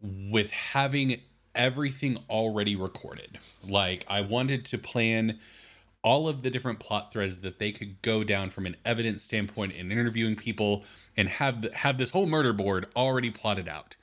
with 0.00 0.52
having 0.52 1.20
everything 1.54 2.18
already 2.30 2.76
recorded. 2.76 3.38
Like 3.66 4.04
I 4.08 4.20
wanted 4.20 4.64
to 4.66 4.78
plan 4.78 5.40
all 6.04 6.28
of 6.28 6.42
the 6.42 6.50
different 6.50 6.78
plot 6.78 7.10
threads 7.10 7.40
that 7.40 7.58
they 7.58 7.72
could 7.72 8.00
go 8.02 8.22
down 8.22 8.50
from 8.50 8.66
an 8.66 8.76
evidence 8.84 9.24
standpoint 9.24 9.72
in 9.72 9.90
interviewing 9.90 10.36
people 10.36 10.84
and 11.16 11.28
have 11.28 11.62
the, 11.62 11.74
have 11.74 11.96
this 11.96 12.10
whole 12.10 12.26
murder 12.26 12.52
board 12.52 12.86
already 12.94 13.30
plotted 13.30 13.66
out. 13.66 13.96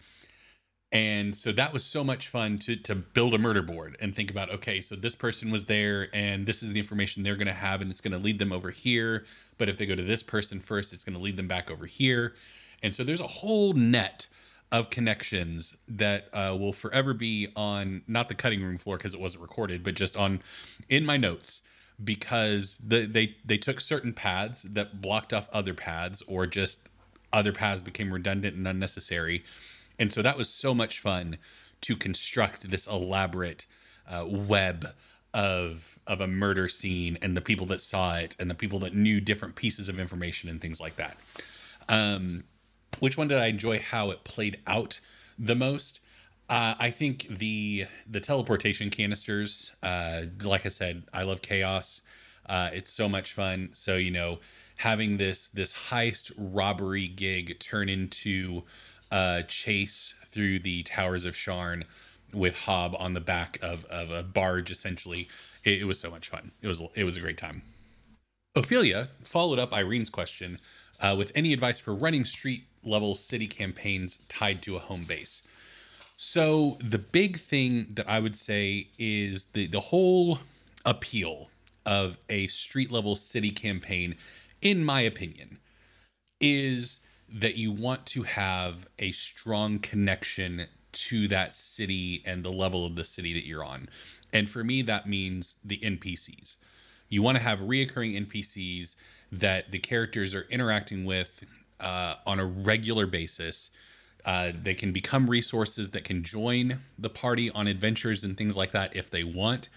And 0.92 1.34
so 1.34 1.54
that 1.54 1.72
was 1.72 1.86
so 1.86 2.04
much 2.04 2.28
fun 2.28 2.58
to 2.60 2.76
to 2.76 2.96
build 2.96 3.34
a 3.34 3.38
murder 3.38 3.62
board 3.62 3.96
and 4.02 4.14
think 4.14 4.30
about 4.30 4.50
okay, 4.52 4.82
so 4.82 4.96
this 4.96 5.16
person 5.16 5.50
was 5.50 5.66
there 5.66 6.10
and 6.14 6.46
this 6.46 6.62
is 6.62 6.74
the 6.74 6.80
information 6.80 7.24
they're 7.24 7.38
going 7.38 7.48
to 7.48 7.54
have 7.54 7.82
and 7.82 7.90
it's 7.90 8.02
going 8.02 8.12
to 8.12 8.20
lead 8.20 8.40
them 8.40 8.52
over 8.52 8.72
here, 8.72 9.24
but 9.58 9.70
if 9.70 9.78
they 9.78 9.86
go 9.86 9.96
to 9.96 10.04
this 10.04 10.22
person 10.22 10.60
first, 10.60 10.92
it's 10.92 11.06
going 11.06 11.16
to 11.16 11.22
lead 11.22 11.38
them 11.38 11.48
back 11.48 11.72
over 11.72 11.86
here. 11.86 12.34
And 12.84 12.94
so 12.94 13.06
there's 13.06 13.22
a 13.22 13.28
whole 13.28 13.72
net 13.72 14.28
of 14.72 14.90
connections 14.90 15.76
that 15.88 16.28
uh, 16.34 16.58
will 16.60 16.74
forever 16.74 17.14
be 17.14 17.50
on 17.56 18.02
not 18.08 18.28
the 18.28 18.36
cutting 18.36 18.62
room 18.62 18.78
floor 18.78 18.98
because 18.98 19.14
it 19.14 19.20
wasn't 19.20 19.42
recorded, 19.44 19.84
but 19.84 19.96
just 19.96 20.18
on 20.18 20.42
in 20.90 21.06
my 21.06 21.16
notes 21.16 21.62
because 22.04 22.78
the, 22.78 23.06
they 23.06 23.38
they 23.46 23.58
took 23.58 23.82
certain 23.82 24.14
paths 24.14 24.64
that 24.64 25.02
blocked 25.02 25.34
off 25.34 25.50
other 25.52 25.74
paths 25.74 26.22
or 26.28 26.48
just 26.48 26.90
other 27.34 27.52
paths 27.52 27.82
became 27.82 28.14
redundant 28.14 28.56
and 28.56 28.68
unnecessary. 28.68 29.44
And 30.00 30.12
so 30.12 30.22
that 30.22 30.38
was 30.38 30.50
so 30.50 30.74
much 30.74 31.00
fun 31.00 31.38
to 31.82 31.96
construct 31.96 32.70
this 32.70 32.88
elaborate 32.88 33.66
uh, 34.10 34.26
web 34.28 34.88
of 35.34 36.00
of 36.08 36.20
a 36.20 36.28
murder 36.28 36.68
scene 36.68 37.18
and 37.22 37.38
the 37.38 37.42
people 37.42 37.66
that 37.68 37.80
saw 37.80 38.16
it 38.16 38.36
and 38.40 38.50
the 38.50 38.56
people 38.56 38.80
that 38.80 38.94
knew 38.94 39.22
different 39.22 39.56
pieces 39.56 39.88
of 39.88 40.00
information 40.00 40.50
and 40.50 40.60
things 40.60 40.82
like 40.82 40.96
that. 40.98 41.18
Um 41.88 42.44
which 43.00 43.18
one 43.18 43.28
did 43.28 43.38
i 43.38 43.46
enjoy 43.46 43.80
how 43.80 44.12
it 44.12 44.24
played 44.26 44.60
out 44.68 45.00
the 45.40 45.56
most 45.56 46.02
uh, 46.52 46.76
I 46.78 46.90
think 46.90 47.28
the 47.30 47.88
the 48.06 48.20
teleportation 48.20 48.90
canisters, 48.90 49.72
uh, 49.82 50.24
like 50.44 50.66
I 50.66 50.70
said, 50.70 51.04
I 51.14 51.24
love 51.24 51.42
chaos. 51.42 52.02
Uh, 52.46 52.70
it's 52.74 52.92
so 52.92 53.08
much 53.08 53.32
fun. 53.32 53.70
So 53.72 53.96
you 53.96 54.12
know, 54.12 54.40
having 54.76 55.16
this 55.16 55.48
this 55.48 55.74
heist 55.74 56.30
robbery 56.38 57.08
gig 57.08 57.58
turn 57.60 57.88
into 57.88 58.64
a 59.12 59.46
chase 59.48 60.14
through 60.26 60.60
the 60.60 60.84
towers 60.84 61.24
of 61.24 61.36
Sharn 61.36 61.86
with 62.34 62.56
Hob 62.56 62.98
on 63.00 63.14
the 63.14 63.22
back 63.22 63.58
of, 63.62 63.86
of 63.86 64.12
a 64.12 64.22
barge, 64.22 64.72
essentially, 64.72 65.30
it, 65.64 65.82
it 65.82 65.86
was 65.86 66.02
so 66.02 66.12
much 66.12 66.28
fun. 66.28 66.52
It 66.62 66.68
was 66.68 66.82
it 66.96 67.06
was 67.06 67.16
a 67.16 67.22
great 67.22 67.38
time. 67.38 67.62
Ophelia 68.58 69.08
followed 69.24 69.58
up 69.58 69.72
Irene's 69.72 70.10
question 70.10 70.60
uh, 71.00 71.16
with 71.18 71.32
any 71.34 71.54
advice 71.54 71.80
for 71.80 71.96
running 71.96 72.26
street 72.26 72.66
level 72.84 73.16
city 73.16 73.48
campaigns 73.48 74.20
tied 74.28 74.62
to 74.64 74.76
a 74.76 74.80
home 74.80 75.06
base. 75.06 75.44
So 76.24 76.78
the 76.80 77.00
big 77.00 77.40
thing 77.40 77.88
that 77.96 78.08
I 78.08 78.20
would 78.20 78.38
say 78.38 78.90
is 79.00 79.46
the 79.54 79.66
the 79.66 79.80
whole 79.80 80.38
appeal 80.86 81.50
of 81.84 82.20
a 82.30 82.46
street 82.46 82.92
level 82.92 83.16
city 83.16 83.50
campaign, 83.50 84.14
in 84.62 84.86
my 84.86 85.02
opinion, 85.02 85.58
is 86.40 87.00
that 87.28 87.58
you 87.58 87.72
want 87.72 88.06
to 88.06 88.22
have 88.22 88.86
a 89.00 89.12
strong 89.14 89.80
connection 89.80 90.68
to 90.92 91.28
that 91.30 91.56
city 91.56 92.22
and 92.24 92.44
the 92.44 92.52
level 92.52 92.86
of 92.86 92.96
the 92.96 93.04
city 93.04 93.34
that 93.34 93.48
you're 93.48 93.64
on. 93.64 93.90
And 94.32 94.48
for 94.48 94.64
me, 94.64 94.84
that 94.84 95.10
means 95.10 95.58
the 95.66 95.80
NPCs. 95.80 96.58
You 97.10 97.24
want 97.24 97.38
to 97.38 97.44
have 97.44 97.62
reoccurring 97.62 98.28
NPCs 98.28 98.96
that 99.32 99.72
the 99.72 99.80
characters 99.80 100.36
are 100.36 100.46
interacting 100.52 101.04
with 101.04 101.44
uh, 101.80 102.14
on 102.28 102.40
a 102.40 102.46
regular 102.46 103.08
basis 103.08 103.72
uh, 104.26 104.52
they 104.62 104.74
can 104.74 104.92
become 104.92 105.30
resources 105.30 105.92
that 105.92 106.04
can 106.04 106.24
join 106.24 106.80
the 106.98 107.10
party 107.10 107.50
on 107.52 107.68
adventures 107.68 108.24
and 108.24 108.38
things 108.38 108.56
like 108.56 108.72
that 108.72 108.96
if 108.96 109.10
they 109.10 109.24
want, 109.24 109.70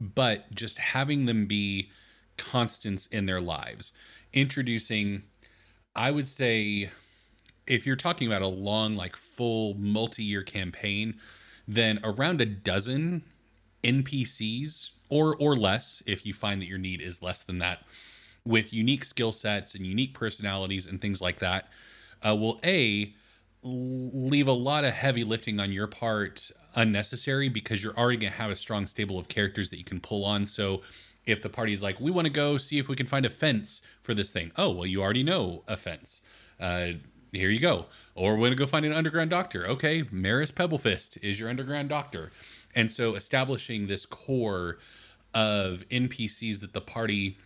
but 0.00 0.52
just 0.54 0.78
having 0.78 1.26
them 1.26 1.46
be 1.46 1.90
constants 2.36 3.06
in 3.06 3.26
their 3.26 3.40
lives. 3.40 3.92
Introducing, 4.32 5.22
I 5.94 6.10
would 6.10 6.28
say, 6.28 6.90
if 7.66 7.86
you're 7.86 7.96
talking 7.96 8.26
about 8.26 8.42
a 8.42 8.48
long, 8.48 8.96
like 8.96 9.16
full 9.16 9.74
multi 9.74 10.22
year 10.22 10.42
campaign, 10.42 11.14
then 11.66 11.98
around 12.04 12.40
a 12.40 12.46
dozen 12.46 13.22
NPCs 13.82 14.90
or 15.08 15.36
or 15.36 15.56
less 15.56 16.02
if 16.06 16.26
you 16.26 16.34
find 16.34 16.60
that 16.60 16.66
your 16.66 16.78
need 16.78 17.00
is 17.00 17.22
less 17.22 17.44
than 17.44 17.58
that 17.58 17.84
with 18.44 18.72
unique 18.72 19.04
skill 19.04 19.32
sets 19.32 19.74
and 19.74 19.86
unique 19.86 20.14
personalities 20.14 20.86
and 20.86 21.00
things 21.00 21.20
like 21.20 21.38
that 21.38 21.68
uh, 22.26 22.34
will 22.34 22.60
a 22.64 23.12
leave 23.62 24.46
a 24.46 24.52
lot 24.52 24.84
of 24.84 24.92
heavy 24.92 25.24
lifting 25.24 25.60
on 25.60 25.72
your 25.72 25.86
part 25.86 26.50
unnecessary 26.74 27.48
because 27.48 27.82
you're 27.82 27.96
already 27.96 28.18
going 28.18 28.32
to 28.32 28.38
have 28.38 28.50
a 28.50 28.56
strong 28.56 28.86
stable 28.86 29.18
of 29.18 29.28
characters 29.28 29.70
that 29.70 29.78
you 29.78 29.84
can 29.84 30.00
pull 30.00 30.24
on. 30.24 30.46
So 30.46 30.82
if 31.24 31.42
the 31.42 31.48
party 31.48 31.72
is 31.72 31.82
like, 31.82 31.98
we 32.00 32.10
want 32.10 32.26
to 32.26 32.32
go 32.32 32.58
see 32.58 32.78
if 32.78 32.88
we 32.88 32.94
can 32.96 33.06
find 33.06 33.26
a 33.26 33.30
fence 33.30 33.82
for 34.02 34.14
this 34.14 34.30
thing. 34.30 34.52
Oh, 34.56 34.72
well, 34.72 34.86
you 34.86 35.02
already 35.02 35.24
know 35.24 35.64
a 35.66 35.76
fence. 35.76 36.20
Uh, 36.60 36.92
here 37.32 37.50
you 37.50 37.60
go. 37.60 37.86
Or 38.14 38.32
we're 38.32 38.40
going 38.40 38.50
to 38.52 38.56
go 38.56 38.66
find 38.66 38.86
an 38.86 38.92
underground 38.92 39.30
doctor. 39.30 39.66
Okay, 39.66 40.04
Maris 40.10 40.52
Pebblefist 40.52 41.22
is 41.22 41.40
your 41.40 41.48
underground 41.48 41.88
doctor. 41.88 42.30
And 42.74 42.92
so 42.92 43.14
establishing 43.14 43.86
this 43.86 44.06
core 44.06 44.78
of 45.34 45.84
NPCs 45.90 46.60
that 46.60 46.72
the 46.72 46.80
party 46.80 47.38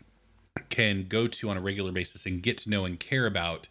can 0.68 1.06
go 1.08 1.26
to 1.26 1.50
on 1.50 1.56
a 1.56 1.60
regular 1.60 1.92
basis 1.92 2.26
and 2.26 2.42
get 2.42 2.58
to 2.58 2.70
know 2.70 2.84
and 2.84 3.00
care 3.00 3.26
about 3.26 3.68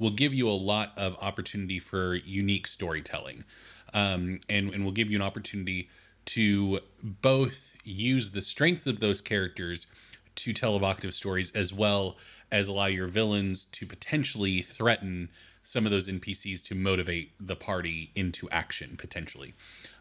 will 0.00 0.10
give 0.10 0.34
you 0.34 0.48
a 0.48 0.52
lot 0.52 0.92
of 0.96 1.16
opportunity 1.22 1.78
for 1.78 2.16
unique 2.16 2.66
storytelling. 2.66 3.44
Um, 3.92 4.40
and, 4.48 4.72
and 4.72 4.84
will 4.84 4.92
give 4.92 5.10
you 5.10 5.16
an 5.16 5.22
opportunity 5.22 5.88
to 6.26 6.78
both 7.02 7.72
use 7.84 8.30
the 8.30 8.42
strength 8.42 8.86
of 8.86 9.00
those 9.00 9.20
characters 9.20 9.88
to 10.36 10.52
tell 10.52 10.76
evocative 10.76 11.12
stories 11.12 11.50
as 11.52 11.74
well 11.74 12.16
as 12.52 12.68
allow 12.68 12.86
your 12.86 13.08
villains 13.08 13.64
to 13.64 13.86
potentially 13.86 14.62
threaten 14.62 15.28
some 15.62 15.84
of 15.86 15.92
those 15.92 16.08
NPCs 16.08 16.64
to 16.66 16.74
motivate 16.74 17.32
the 17.40 17.56
party 17.56 18.10
into 18.14 18.48
action 18.50 18.96
potentially. 18.96 19.54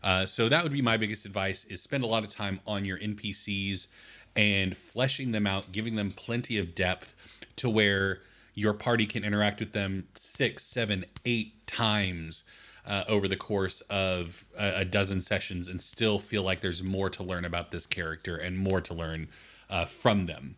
Uh, 0.03 0.25
so 0.25 0.49
that 0.49 0.63
would 0.63 0.71
be 0.71 0.81
my 0.81 0.97
biggest 0.97 1.25
advice: 1.25 1.65
is 1.65 1.81
spend 1.81 2.03
a 2.03 2.07
lot 2.07 2.23
of 2.23 2.29
time 2.29 2.59
on 2.65 2.85
your 2.85 2.97
NPCs 2.99 3.87
and 4.35 4.77
fleshing 4.77 5.31
them 5.31 5.45
out, 5.45 5.71
giving 5.71 5.95
them 5.95 6.11
plenty 6.11 6.57
of 6.57 6.75
depth 6.75 7.13
to 7.57 7.69
where 7.69 8.21
your 8.59 8.73
party 8.73 9.05
can 9.05 9.23
interact 9.23 9.61
with 9.61 9.71
them 9.71 10.07
six, 10.15 10.65
seven, 10.65 11.05
eight 11.23 11.65
times 11.65 12.43
uh, 12.85 13.05
over 13.07 13.27
the 13.27 13.37
course 13.37 13.81
of 13.89 14.45
a, 14.57 14.81
a, 14.81 14.85
dozen 14.85 15.21
sessions 15.21 15.67
and 15.67 15.81
still 15.81 16.19
feel 16.19 16.43
like 16.43 16.59
there's 16.59 16.83
more 16.83 17.09
to 17.09 17.23
learn 17.23 17.45
about 17.45 17.71
this 17.71 17.85
character 17.85 18.35
and 18.35 18.57
more 18.57 18.81
to 18.81 18.93
learn 18.93 19.29
uh, 19.69 19.85
from 19.85 20.25
them. 20.25 20.55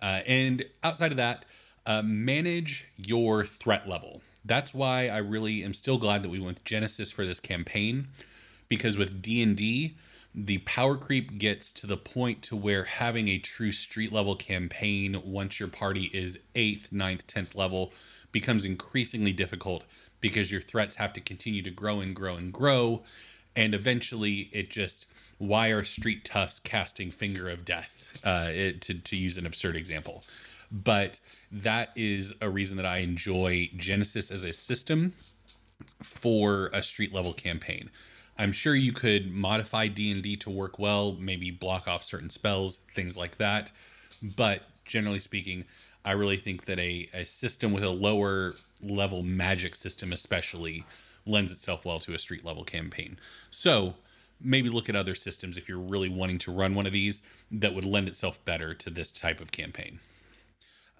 Uh, 0.00 0.20
and 0.26 0.64
outside 0.84 1.10
of 1.10 1.16
that, 1.16 1.44
uh, 1.86 2.02
manage 2.04 2.88
your 2.96 3.44
threat 3.44 3.88
level. 3.88 4.20
That's 4.44 4.72
why 4.72 5.08
I 5.08 5.18
really 5.18 5.64
am 5.64 5.74
still 5.74 5.98
glad 5.98 6.22
that 6.22 6.28
we 6.28 6.38
went 6.38 6.58
with 6.58 6.64
Genesys 6.64 7.12
for 7.12 7.24
this 7.26 7.40
campaign, 7.40 8.08
because 8.68 8.96
with 8.96 9.20
D 9.20 9.42
and 9.42 9.56
D, 9.56 9.96
the 10.34 10.58
power 10.58 10.96
creep 10.96 11.38
gets 11.38 11.72
to 11.72 11.86
the 11.86 11.96
point 11.96 12.42
to 12.42 12.56
where 12.56 12.84
having 12.84 13.28
a 13.28 13.38
true 13.38 13.72
street 13.72 14.12
level 14.12 14.34
campaign 14.34 15.20
once 15.24 15.60
your 15.60 15.68
party 15.68 16.10
is 16.14 16.38
8th, 16.54 16.88
9th, 16.90 17.24
10th 17.24 17.54
level 17.54 17.92
becomes 18.32 18.64
increasingly 18.64 19.32
difficult 19.32 19.84
because 20.20 20.50
your 20.50 20.62
threats 20.62 20.94
have 20.94 21.12
to 21.12 21.20
continue 21.20 21.62
to 21.62 21.70
grow 21.70 22.00
and 22.00 22.16
grow 22.16 22.36
and 22.36 22.52
grow. 22.52 23.02
And 23.54 23.74
eventually 23.74 24.48
it 24.52 24.70
just 24.70 25.06
why 25.36 25.68
are 25.68 25.84
street 25.84 26.24
toughs 26.24 26.58
casting 26.60 27.10
finger 27.10 27.48
of 27.48 27.64
death? 27.64 28.08
Uh, 28.24 28.46
it, 28.48 28.80
to, 28.82 28.94
to 28.94 29.16
use 29.16 29.36
an 29.36 29.44
absurd 29.44 29.76
example. 29.76 30.24
But 30.70 31.20
that 31.50 31.90
is 31.96 32.32
a 32.40 32.48
reason 32.48 32.78
that 32.78 32.86
i 32.86 32.98
enjoy 32.98 33.68
Genesys 33.76 34.30
as 34.30 34.44
a 34.44 34.52
system 34.52 35.12
for 36.02 36.70
a 36.72 36.82
street 36.82 37.12
level 37.12 37.34
campaign 37.34 37.90
i'm 38.38 38.52
sure 38.52 38.74
you 38.74 38.92
could 38.92 39.30
modify 39.30 39.86
d&d 39.86 40.36
to 40.36 40.50
work 40.50 40.78
well 40.78 41.16
maybe 41.18 41.50
block 41.50 41.86
off 41.88 42.02
certain 42.02 42.30
spells 42.30 42.80
things 42.94 43.16
like 43.16 43.38
that 43.38 43.70
but 44.22 44.62
generally 44.84 45.20
speaking 45.20 45.64
i 46.04 46.12
really 46.12 46.36
think 46.36 46.64
that 46.64 46.78
a, 46.78 47.08
a 47.14 47.24
system 47.24 47.72
with 47.72 47.84
a 47.84 47.90
lower 47.90 48.54
level 48.82 49.22
magic 49.22 49.74
system 49.74 50.12
especially 50.12 50.84
lends 51.26 51.52
itself 51.52 51.84
well 51.84 51.98
to 52.00 52.14
a 52.14 52.18
street 52.18 52.44
level 52.44 52.64
campaign. 52.64 53.18
So 53.50 53.94
maybe 54.40 54.68
look 54.68 54.88
at 54.88 54.96
other 54.96 55.14
systems 55.14 55.56
if 55.56 55.68
you're 55.68 55.78
really 55.78 56.08
wanting 56.08 56.38
to 56.38 56.52
run 56.52 56.74
one 56.74 56.86
of 56.86 56.92
these 56.92 57.22
that 57.50 57.74
would 57.74 57.84
lend 57.84 58.08
itself 58.08 58.44
better 58.44 58.74
to 58.74 58.90
this 58.90 59.12
type 59.12 59.40
of 59.40 59.52
campaign. 59.52 60.00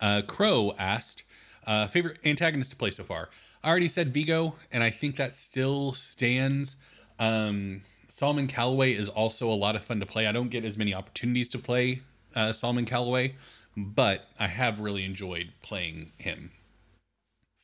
Uh, 0.01 0.23
Crow 0.27 0.73
asked, 0.79 1.25
uh, 1.67 1.87
favorite 1.87 2.19
antagonist 2.25 2.71
to 2.71 2.77
play 2.77 2.91
so 2.91 3.05
far? 3.05 3.31
I 3.62 3.71
already 3.71 3.89
said 3.89 4.09
Vigo, 4.09 4.57
and 4.73 4.83
I 4.83 4.91
think 4.91 5.17
that 5.17 5.33
still 5.33 5.93
stands. 5.93 6.76
Um, 7.23 7.82
Solomon 8.08 8.47
Calloway 8.47 8.93
is 8.93 9.08
also 9.08 9.50
a 9.50 9.54
lot 9.54 9.76
of 9.76 9.85
fun 9.85 10.00
to 10.00 10.06
play. 10.06 10.26
I 10.26 10.32
don't 10.32 10.50
get 10.50 10.65
as 10.65 10.76
many 10.76 10.95
opportunities 10.95 11.49
to 11.50 11.58
play 11.58 12.02
uh, 12.35 12.52
Solomon 12.52 12.85
Calloway, 12.85 13.35
but 13.76 14.26
I 14.39 14.49
have 14.49 14.80
really 14.80 15.04
enjoyed 15.04 15.52
playing 15.63 16.13
him 16.19 16.50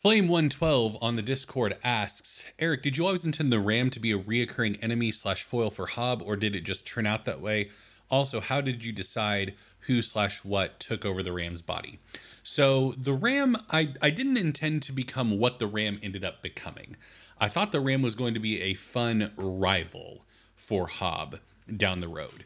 Flame112 0.04 0.96
on 1.02 1.16
the 1.16 1.22
Discord 1.22 1.76
asks, 1.82 2.44
Eric, 2.60 2.82
did 2.82 2.96
you 2.96 3.04
always 3.04 3.24
intend 3.24 3.52
the 3.52 3.58
ram 3.58 3.90
to 3.90 3.98
be 3.98 4.12
a 4.12 4.18
reoccurring 4.18 4.80
enemy 4.80 5.10
slash 5.10 5.42
foil 5.42 5.70
for 5.72 5.86
Hob, 5.86 6.22
or 6.24 6.36
did 6.36 6.54
it 6.54 6.60
just 6.60 6.86
turn 6.86 7.04
out 7.04 7.24
that 7.24 7.40
way? 7.40 7.70
Also, 8.08 8.40
how 8.40 8.60
did 8.60 8.84
you 8.84 8.92
decide 8.92 9.54
who 9.80 10.00
slash 10.00 10.44
what 10.44 10.78
took 10.78 11.04
over 11.04 11.20
the 11.20 11.32
ram's 11.32 11.62
body? 11.62 11.98
So 12.44 12.92
the 12.92 13.12
ram, 13.12 13.56
I, 13.70 13.92
I 14.00 14.10
didn't 14.10 14.38
intend 14.38 14.82
to 14.82 14.92
become 14.92 15.36
what 15.36 15.58
the 15.58 15.66
ram 15.66 15.98
ended 16.00 16.24
up 16.24 16.42
becoming. 16.42 16.96
I 17.40 17.48
thought 17.48 17.72
the 17.72 17.80
ram 17.80 18.02
was 18.02 18.14
going 18.14 18.34
to 18.34 18.40
be 18.40 18.60
a 18.60 18.74
fun 18.74 19.32
rival 19.36 20.24
for 20.56 20.86
Hob 20.86 21.38
down 21.74 22.00
the 22.00 22.08
road. 22.08 22.44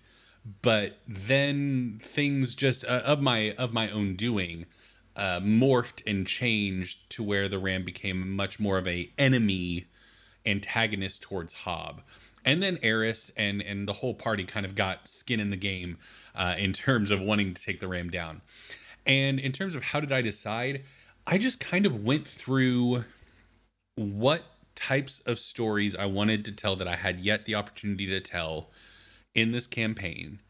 But 0.60 0.98
then 1.06 2.00
things 2.02 2.54
just 2.54 2.84
uh, 2.84 3.02
of 3.04 3.20
my 3.22 3.54
of 3.58 3.72
my 3.72 3.90
own 3.90 4.16
doing 4.16 4.66
uh, 5.14 5.40
morphed 5.40 6.02
and 6.06 6.26
changed 6.26 7.08
to 7.10 7.22
where 7.22 7.48
the 7.48 7.58
Ram 7.58 7.84
became 7.84 8.34
much 8.34 8.58
more 8.58 8.78
of 8.78 8.88
a 8.88 9.10
enemy 9.18 9.86
antagonist 10.44 11.22
towards 11.22 11.52
Hob. 11.52 12.02
And 12.44 12.62
then 12.62 12.78
Eris 12.82 13.30
and 13.36 13.62
and 13.62 13.86
the 13.86 13.92
whole 13.94 14.14
party 14.14 14.44
kind 14.44 14.66
of 14.66 14.74
got 14.74 15.06
skin 15.06 15.38
in 15.38 15.50
the 15.50 15.56
game 15.56 15.98
uh, 16.34 16.56
in 16.58 16.72
terms 16.72 17.10
of 17.10 17.20
wanting 17.20 17.54
to 17.54 17.62
take 17.62 17.78
the 17.78 17.88
Ram 17.88 18.10
down. 18.10 18.42
And 19.06 19.38
in 19.38 19.52
terms 19.52 19.74
of 19.74 19.82
how 19.84 20.00
did 20.00 20.12
I 20.12 20.22
decide, 20.22 20.82
I 21.26 21.38
just 21.38 21.60
kind 21.60 21.86
of 21.86 22.04
went 22.04 22.26
through 22.26 23.04
what 23.94 24.42
types 24.88 25.20
of 25.20 25.38
stories 25.38 25.94
I 25.94 26.06
wanted 26.06 26.44
to 26.46 26.52
tell 26.52 26.76
that 26.76 26.88
I 26.88 26.96
had 26.96 27.20
yet 27.20 27.44
the 27.44 27.54
opportunity 27.54 28.06
to 28.06 28.20
tell 28.20 28.70
in 29.34 29.52
this 29.52 29.66
campaign, 29.66 30.40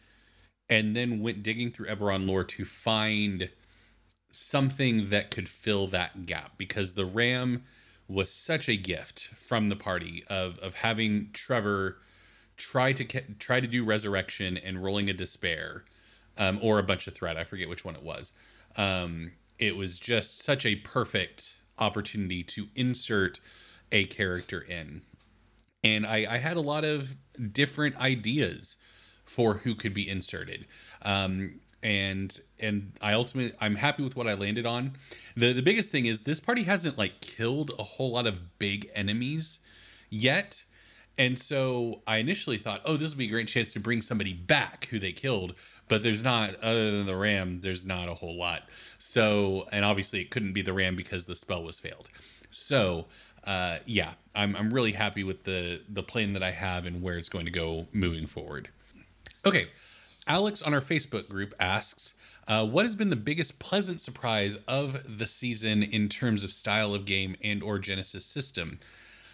and 0.69 0.97
then 0.97 1.21
went 1.21 1.43
digging 1.43 1.71
through 1.71 1.87
Eberron 1.87 2.27
lore 2.27 2.45
to 2.45 2.65
find 2.65 3.51
something 4.31 5.11
that 5.11 5.31
could 5.31 5.49
fill 5.49 5.87
that 5.89 6.25
gap 6.25 6.53
because 6.57 6.95
the 6.95 7.05
Ram 7.05 7.65
was 8.09 8.33
such 8.33 8.69
a 8.69 8.77
gift 8.77 9.29
from 9.35 9.67
the 9.67 9.77
party 9.77 10.25
of 10.29 10.59
of 10.59 10.75
having 10.75 11.29
Trevor 11.33 11.99
try 12.57 12.93
to 12.93 13.05
try 13.39 13.61
to 13.61 13.67
do 13.67 13.85
resurrection 13.85 14.57
and 14.57 14.83
rolling 14.83 15.11
a 15.11 15.13
despair 15.13 15.85
um, 16.39 16.59
or 16.63 16.79
a 16.79 16.83
bunch 16.83 17.07
of 17.07 17.15
threat. 17.15 17.37
I 17.37 17.45
forget 17.45 17.69
which 17.69 17.85
one 17.85 17.95
it 17.95 18.03
was. 18.03 18.33
Um, 18.77 19.33
it 19.59 19.77
was 19.77 19.99
just 19.99 20.39
such 20.43 20.65
a 20.65 20.77
perfect 20.77 21.57
opportunity 21.79 22.43
to 22.43 22.69
insert 22.75 23.41
a 23.93 24.05
character 24.07 24.61
in, 24.61 25.03
and 25.85 26.07
I, 26.07 26.27
I 26.29 26.39
had 26.39 26.57
a 26.57 26.61
lot 26.61 26.85
of 26.85 27.15
different 27.53 27.97
ideas 27.97 28.77
for 29.25 29.55
who 29.55 29.75
could 29.75 29.95
be 29.95 30.09
inserted. 30.09 30.67
Um, 31.03 31.61
and 31.83 32.41
and 32.61 32.93
I 33.01 33.15
ultimately 33.15 33.57
I'm 33.61 33.75
happy 33.75 34.03
with 34.05 34.15
what 34.15 34.29
I 34.29 34.35
landed 34.35 34.67
on. 34.67 34.93
The 35.37 35.53
the 35.53 35.63
biggest 35.63 35.91
thing 35.91 36.07
is 36.07 36.21
this 36.21 36.41
party 36.41 36.63
hasn't 36.63 36.97
like 36.97 37.21
killed 37.21 37.73
a 37.79 37.83
whole 37.83 38.13
lot 38.13 38.27
of 38.27 38.59
big 38.59 38.89
enemies 38.95 39.59
yet. 40.09 40.63
And 41.19 41.39
so 41.39 42.01
I 42.07 42.19
initially 42.19 42.57
thought, 42.57 42.81
oh, 42.87 42.97
this 42.97 43.11
would 43.11 43.19
be 43.19 43.27
a 43.27 43.31
great 43.31 43.49
chance 43.49 43.73
to 43.75 43.81
bring 43.81 44.01
somebody 44.01 44.33
back 44.33 44.87
who 44.87 44.99
they 44.99 45.13
killed, 45.13 45.55
but 45.87 46.03
there's 46.03 46.23
not 46.23 46.55
other 46.57 46.91
than 46.91 47.05
the 47.05 47.17
ram, 47.17 47.61
there's 47.61 47.85
not 47.85 48.09
a 48.09 48.15
whole 48.15 48.37
lot. 48.39 48.63
So 48.99 49.67
and 49.73 49.85
obviously 49.85 50.21
it 50.21 50.31
couldn't 50.31 50.53
be 50.53 50.63
the 50.63 50.73
ram 50.73 50.97
because 50.97 51.25
the 51.25 51.37
spell 51.37 51.65
was 51.65 51.79
failed. 51.79 52.09
So 52.51 53.07
uh, 53.45 53.79
yeah, 53.87 54.13
I'm 54.35 54.57
I'm 54.57 54.73
really 54.73 54.93
happy 54.93 55.25
with 55.25 55.45
the 55.45 55.81
the 55.89 56.03
plan 56.03 56.33
that 56.35 56.43
I 56.43 56.51
have 56.51 56.87
and 56.87 57.03
where 57.03 57.19
it's 57.19 57.29
going 57.29 57.47
to 57.47 57.51
go 57.51 57.87
moving 57.93 58.27
forward. 58.27 58.69
Okay, 59.45 59.69
Alex 60.27 60.63
on 60.63 60.73
our 60.73 60.81
Facebook 60.81 61.29
group 61.29 61.55
asks, 61.59 62.15
uh, 62.47 62.67
what 62.67 62.85
has 62.85 62.95
been 62.95 63.11
the 63.11 63.17
biggest 63.17 63.59
pleasant 63.59 64.01
surprise 64.01 64.57
of 64.69 65.19
the 65.19 65.27
season 65.27 65.83
in 65.83 66.09
terms 66.09 66.45
of 66.45 66.53
style 66.53 66.95
of 66.95 67.05
game 67.05 67.37
and 67.43 67.63
or 67.63 67.79
Genesys 67.79 68.23
system? 68.23 68.79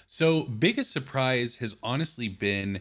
So 0.06 0.44
biggest 0.44 0.90
surprise 0.90 1.56
has 1.56 1.76
honestly 1.82 2.28
been 2.28 2.80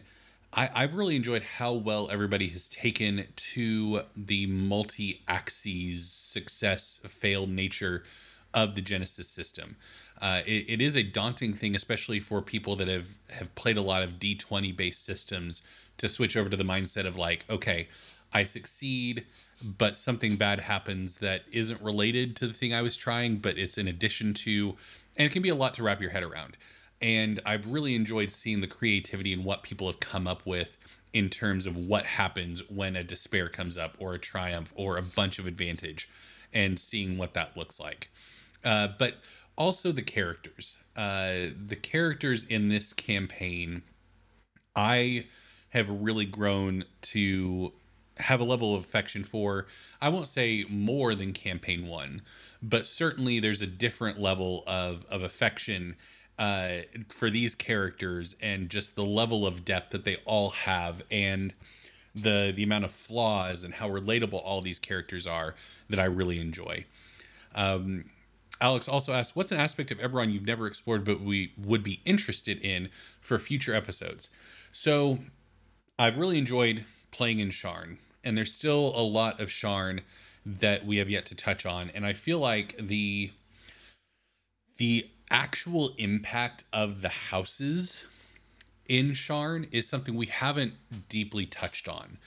I, 0.52 0.70
I've 0.74 0.94
really 0.94 1.16
enjoyed 1.16 1.42
how 1.42 1.74
well 1.74 2.08
everybody 2.10 2.48
has 2.48 2.68
taken 2.68 3.26
to 3.36 4.02
the 4.16 4.46
multi-axes 4.46 6.10
success 6.10 7.00
failed 7.06 7.50
nature 7.50 8.02
of 8.54 8.74
the 8.74 8.82
Genesys 8.82 9.26
system. 9.26 9.76
Uh, 10.20 10.40
it, 10.46 10.64
it 10.68 10.80
is 10.82 10.96
a 10.96 11.02
daunting 11.02 11.54
thing, 11.54 11.76
especially 11.76 12.20
for 12.20 12.42
people 12.42 12.76
that 12.76 12.88
have 12.88 13.08
have 13.30 13.54
played 13.54 13.76
a 13.76 13.82
lot 13.82 14.02
of 14.02 14.18
D20 14.18 14.76
based 14.76 15.04
systems 15.04 15.62
to 15.98 16.08
switch 16.08 16.36
over 16.36 16.48
to 16.48 16.56
the 16.56 16.64
mindset 16.64 17.06
of 17.06 17.16
like, 17.16 17.44
okay, 17.50 17.88
I 18.32 18.44
succeed, 18.44 19.26
but 19.62 19.96
something 19.96 20.36
bad 20.36 20.60
happens 20.60 21.16
that 21.16 21.42
isn't 21.52 21.80
related 21.82 22.36
to 22.36 22.46
the 22.46 22.54
thing 22.54 22.72
I 22.74 22.82
was 22.82 22.96
trying, 22.96 23.36
but 23.38 23.58
it's 23.58 23.78
in 23.78 23.88
addition 23.88 24.34
to, 24.34 24.76
and 25.16 25.26
it 25.26 25.32
can 25.32 25.42
be 25.42 25.48
a 25.48 25.54
lot 25.54 25.74
to 25.74 25.82
wrap 25.82 26.00
your 26.00 26.10
head 26.10 26.22
around. 26.22 26.56
and 27.00 27.40
I've 27.46 27.66
really 27.66 27.94
enjoyed 27.94 28.32
seeing 28.32 28.60
the 28.60 28.66
creativity 28.66 29.32
and 29.32 29.44
what 29.44 29.62
people 29.62 29.86
have 29.86 30.00
come 30.00 30.26
up 30.26 30.44
with 30.44 30.76
in 31.12 31.28
terms 31.28 31.66
of 31.66 31.76
what 31.76 32.04
happens 32.04 32.62
when 32.68 32.96
a 32.96 33.04
despair 33.04 33.48
comes 33.48 33.76
up 33.78 33.94
or 33.98 34.14
a 34.14 34.18
triumph 34.18 34.72
or 34.76 34.96
a 34.96 35.02
bunch 35.02 35.38
of 35.38 35.46
advantage 35.46 36.08
and 36.52 36.78
seeing 36.78 37.16
what 37.16 37.34
that 37.34 37.56
looks 37.56 37.78
like. 37.80 38.10
Uh, 38.64 38.88
but 38.98 39.14
also 39.56 39.92
the 39.92 40.02
characters. 40.02 40.76
Uh, 40.96 41.50
the 41.66 41.76
characters 41.80 42.44
in 42.44 42.68
this 42.68 42.92
campaign, 42.92 43.82
I 44.74 45.26
have 45.70 45.88
really 45.88 46.24
grown 46.24 46.84
to 47.02 47.72
have 48.18 48.40
a 48.40 48.44
level 48.44 48.74
of 48.74 48.82
affection 48.82 49.24
for. 49.24 49.66
I 50.00 50.08
won't 50.08 50.28
say 50.28 50.64
more 50.68 51.14
than 51.14 51.32
campaign 51.32 51.86
one, 51.86 52.22
but 52.62 52.86
certainly 52.86 53.40
there's 53.40 53.60
a 53.60 53.66
different 53.66 54.20
level 54.20 54.64
of, 54.66 55.04
of 55.10 55.22
affection 55.22 55.96
uh, 56.38 56.78
for 57.08 57.30
these 57.30 57.54
characters 57.54 58.36
and 58.40 58.70
just 58.70 58.94
the 58.96 59.04
level 59.04 59.46
of 59.46 59.64
depth 59.64 59.90
that 59.90 60.04
they 60.04 60.16
all 60.24 60.50
have 60.50 61.02
and 61.10 61.52
the 62.14 62.52
the 62.54 62.62
amount 62.62 62.84
of 62.84 62.90
flaws 62.90 63.64
and 63.64 63.74
how 63.74 63.88
relatable 63.88 64.40
all 64.44 64.60
these 64.60 64.78
characters 64.78 65.26
are 65.26 65.54
that 65.88 65.98
I 66.00 66.04
really 66.04 66.40
enjoy. 66.40 66.84
Um, 67.54 68.04
Alex 68.60 68.88
also 68.88 69.12
asked, 69.12 69.36
"What's 69.36 69.52
an 69.52 69.58
aspect 69.58 69.90
of 69.90 69.98
Eberron 69.98 70.32
you've 70.32 70.46
never 70.46 70.66
explored 70.66 71.04
but 71.04 71.20
we 71.20 71.52
would 71.56 71.82
be 71.82 72.00
interested 72.04 72.62
in 72.64 72.90
for 73.20 73.38
future 73.38 73.74
episodes?" 73.74 74.30
So, 74.72 75.24
I've 75.98 76.16
really 76.16 76.38
enjoyed 76.38 76.84
playing 77.10 77.40
in 77.40 77.50
Sharn, 77.50 77.98
and 78.24 78.36
there's 78.36 78.52
still 78.52 78.92
a 78.94 79.02
lot 79.02 79.40
of 79.40 79.48
Sharn 79.48 80.02
that 80.44 80.86
we 80.86 80.96
have 80.96 81.10
yet 81.10 81.26
to 81.26 81.34
touch 81.34 81.66
on, 81.66 81.90
and 81.90 82.06
I 82.06 82.12
feel 82.12 82.38
like 82.38 82.76
the 82.78 83.32
the 84.76 85.10
actual 85.30 85.94
impact 85.98 86.64
of 86.72 87.00
the 87.02 87.08
houses 87.08 88.04
in 88.88 89.10
Sharn 89.10 89.68
is 89.72 89.88
something 89.88 90.14
we 90.14 90.26
haven't 90.26 90.74
deeply 91.08 91.46
touched 91.46 91.88
on. 91.88 92.18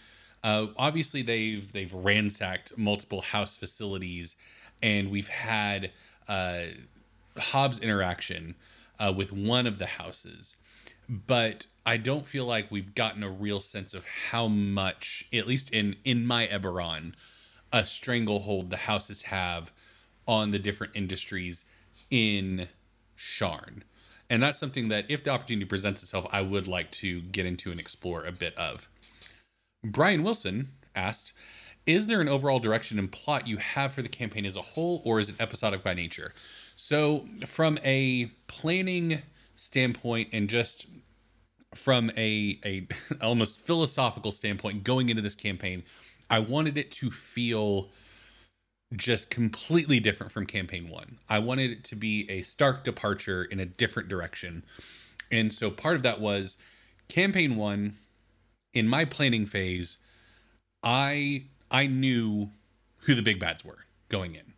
Uh, 0.43 0.67
obviously, 0.77 1.21
they've 1.21 1.71
they've 1.71 1.93
ransacked 1.93 2.77
multiple 2.77 3.21
house 3.21 3.55
facilities, 3.55 4.35
and 4.81 5.11
we've 5.11 5.27
had 5.27 5.91
uh, 6.27 6.63
Hobbs 7.37 7.79
interaction 7.79 8.55
uh, 8.99 9.13
with 9.15 9.31
one 9.31 9.67
of 9.67 9.77
the 9.77 9.85
houses, 9.85 10.55
but 11.09 11.65
I 11.85 11.97
don't 11.97 12.25
feel 12.25 12.45
like 12.45 12.69
we've 12.69 12.93
gotten 12.93 13.23
a 13.23 13.29
real 13.29 13.59
sense 13.59 13.93
of 13.93 14.05
how 14.31 14.47
much, 14.47 15.25
at 15.33 15.47
least 15.47 15.71
in 15.71 15.95
in 16.03 16.25
my 16.25 16.47
Eberron, 16.47 17.13
a 17.73 17.85
stranglehold 17.85 18.69
the 18.69 18.77
houses 18.77 19.23
have 19.23 19.71
on 20.27 20.51
the 20.51 20.59
different 20.59 20.95
industries 20.95 21.65
in 22.09 22.67
Sharn. 23.17 23.81
And 24.29 24.41
that's 24.41 24.57
something 24.57 24.87
that, 24.89 25.09
if 25.09 25.23
the 25.23 25.29
opportunity 25.31 25.65
presents 25.65 26.01
itself, 26.01 26.25
I 26.31 26.41
would 26.41 26.67
like 26.67 26.91
to 26.91 27.21
get 27.21 27.45
into 27.45 27.71
and 27.71 27.79
explore 27.79 28.23
a 28.23 28.31
bit 28.31 28.57
of. 28.57 28.87
Brian 29.83 30.23
Wilson 30.23 30.69
asked, 30.95 31.33
Is 31.85 32.07
there 32.07 32.21
an 32.21 32.29
overall 32.29 32.59
direction 32.59 32.99
and 32.99 33.11
plot 33.11 33.47
you 33.47 33.57
have 33.57 33.93
for 33.93 34.01
the 34.01 34.09
campaign 34.09 34.45
as 34.45 34.55
a 34.55 34.61
whole, 34.61 35.01
or 35.03 35.19
is 35.19 35.29
it 35.29 35.35
episodic 35.39 35.83
by 35.83 35.93
nature? 35.93 36.33
So, 36.75 37.27
from 37.45 37.79
a 37.83 38.27
planning 38.47 39.21
standpoint 39.55 40.29
and 40.33 40.49
just 40.49 40.87
from 41.73 42.11
a, 42.17 42.59
a 42.65 42.87
almost 43.21 43.59
philosophical 43.59 44.31
standpoint 44.31 44.83
going 44.83 45.09
into 45.09 45.21
this 45.21 45.35
campaign, 45.35 45.83
I 46.29 46.39
wanted 46.39 46.77
it 46.77 46.91
to 46.91 47.09
feel 47.09 47.89
just 48.95 49.29
completely 49.29 49.99
different 49.99 50.31
from 50.31 50.45
campaign 50.45 50.89
one. 50.89 51.17
I 51.29 51.39
wanted 51.39 51.71
it 51.71 51.83
to 51.85 51.95
be 51.95 52.29
a 52.29 52.41
stark 52.41 52.83
departure 52.83 53.43
in 53.45 53.59
a 53.59 53.65
different 53.65 54.09
direction. 54.09 54.63
And 55.31 55.51
so 55.51 55.71
part 55.71 55.95
of 55.95 56.03
that 56.03 56.19
was 56.19 56.57
campaign 57.07 57.55
one 57.55 57.97
in 58.73 58.87
my 58.87 59.05
planning 59.05 59.45
phase, 59.45 59.97
I 60.83 61.45
I 61.71 61.87
knew 61.87 62.51
who 62.99 63.15
the 63.15 63.23
big 63.23 63.39
bads 63.39 63.65
were 63.65 63.85
going 64.09 64.35
in. 64.35 64.53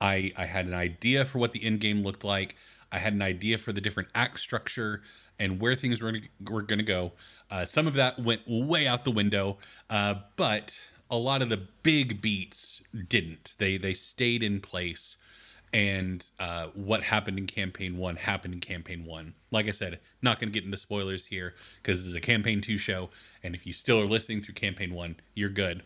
I 0.00 0.32
I 0.36 0.46
had 0.46 0.66
an 0.66 0.74
idea 0.74 1.24
for 1.24 1.38
what 1.38 1.52
the 1.52 1.62
end 1.62 1.80
game 1.80 2.02
looked 2.02 2.24
like. 2.24 2.56
I 2.90 2.98
had 2.98 3.12
an 3.12 3.22
idea 3.22 3.58
for 3.58 3.72
the 3.72 3.80
different 3.80 4.08
act 4.14 4.40
structure 4.40 5.02
and 5.38 5.60
where 5.60 5.74
things 5.74 6.00
were, 6.00 6.14
were 6.50 6.62
going 6.62 6.78
to 6.78 6.84
go. 6.84 7.12
Uh, 7.50 7.64
some 7.64 7.86
of 7.86 7.94
that 7.94 8.18
went 8.18 8.42
way 8.46 8.86
out 8.86 9.04
the 9.04 9.10
window, 9.10 9.58
uh, 9.88 10.14
but 10.36 10.78
a 11.10 11.16
lot 11.16 11.42
of 11.42 11.48
the 11.48 11.62
big 11.82 12.20
beats 12.20 12.82
didn't. 13.08 13.54
They 13.58 13.76
they 13.76 13.94
stayed 13.94 14.42
in 14.42 14.60
place, 14.60 15.16
and 15.72 16.28
uh, 16.38 16.66
what 16.74 17.02
happened 17.04 17.38
in 17.38 17.46
campaign 17.46 17.96
one 17.96 18.16
happened 18.16 18.54
in 18.54 18.60
campaign 18.60 19.04
one. 19.04 19.34
Like 19.50 19.68
I 19.68 19.72
said, 19.72 20.00
not 20.20 20.38
going 20.38 20.52
to 20.52 20.54
get 20.54 20.64
into 20.64 20.76
spoilers 20.76 21.26
here 21.26 21.54
because 21.82 22.02
this 22.02 22.10
is 22.10 22.14
a 22.14 22.20
campaign 22.20 22.60
two 22.60 22.78
show, 22.78 23.10
and 23.42 23.54
if 23.54 23.66
you 23.66 23.72
still 23.72 24.00
are 24.00 24.06
listening 24.06 24.42
through 24.42 24.54
campaign 24.54 24.92
one, 24.92 25.16
you're 25.34 25.48
good. 25.48 25.82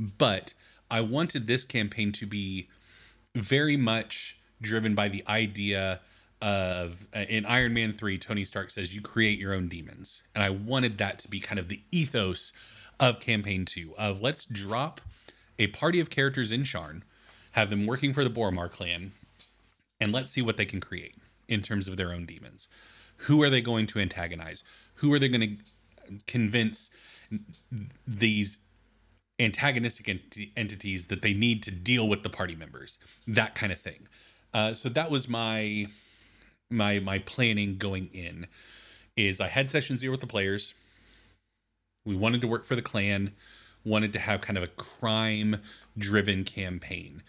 But 0.00 0.54
I 0.90 1.02
wanted 1.02 1.46
this 1.46 1.64
campaign 1.64 2.10
to 2.12 2.26
be 2.26 2.68
very 3.34 3.76
much 3.76 4.38
driven 4.62 4.94
by 4.94 5.08
the 5.08 5.22
idea 5.28 6.00
of 6.42 7.06
uh, 7.14 7.20
in 7.28 7.44
Iron 7.44 7.74
Man 7.74 7.92
3 7.92 8.16
Tony 8.16 8.46
Stark 8.46 8.70
says 8.70 8.94
you 8.94 9.02
create 9.02 9.38
your 9.38 9.52
own 9.52 9.68
demons 9.68 10.22
and 10.34 10.42
I 10.42 10.48
wanted 10.48 10.96
that 10.98 11.18
to 11.20 11.28
be 11.28 11.38
kind 11.38 11.58
of 11.58 11.68
the 11.68 11.82
ethos 11.90 12.52
of 12.98 13.20
campaign 13.20 13.66
two 13.66 13.94
of 13.98 14.22
let's 14.22 14.46
drop 14.46 15.02
a 15.58 15.66
party 15.68 16.00
of 16.00 16.08
characters 16.08 16.50
in 16.50 16.62
Sharn, 16.62 17.02
have 17.52 17.68
them 17.68 17.86
working 17.86 18.14
for 18.14 18.24
the 18.24 18.30
Boromar 18.30 18.70
clan, 18.70 19.12
and 20.00 20.10
let's 20.10 20.30
see 20.30 20.40
what 20.40 20.56
they 20.56 20.64
can 20.64 20.80
create 20.80 21.14
in 21.48 21.60
terms 21.60 21.86
of 21.86 21.98
their 21.98 22.12
own 22.12 22.24
demons. 22.24 22.66
Who 23.24 23.42
are 23.42 23.50
they 23.50 23.60
going 23.60 23.86
to 23.88 23.98
antagonize? 23.98 24.62
Who 24.96 25.12
are 25.12 25.18
they 25.18 25.28
going 25.28 25.58
to 25.58 26.24
convince 26.26 26.88
these 28.06 28.58
antagonistic 29.40 30.08
ent- 30.08 30.38
entities 30.56 31.06
that 31.06 31.22
they 31.22 31.34
need 31.34 31.62
to 31.64 31.70
deal 31.70 32.08
with 32.08 32.22
the 32.22 32.30
party 32.30 32.54
members? 32.54 32.98
That 33.26 33.54
kind 33.54 33.72
of 33.72 33.78
thing. 33.80 34.06
Uh, 34.54 34.74
so 34.74 34.88
that 34.90 35.10
was 35.10 35.28
my 35.28 35.86
my 36.70 37.00
my 37.00 37.18
planning 37.20 37.78
going 37.78 38.10
in. 38.12 38.46
Is 39.16 39.40
I 39.40 39.48
had 39.48 39.70
session 39.70 39.98
zero 39.98 40.12
with 40.12 40.20
the 40.20 40.26
players 40.26 40.74
we 42.04 42.14
wanted 42.16 42.40
to 42.40 42.48
work 42.48 42.64
for 42.64 42.76
the 42.76 42.82
clan, 42.82 43.32
wanted 43.84 44.12
to 44.12 44.18
have 44.18 44.40
kind 44.40 44.56
of 44.56 44.64
a 44.64 44.68
crime 44.68 45.56
driven 45.96 46.44
campaign. 46.44 47.22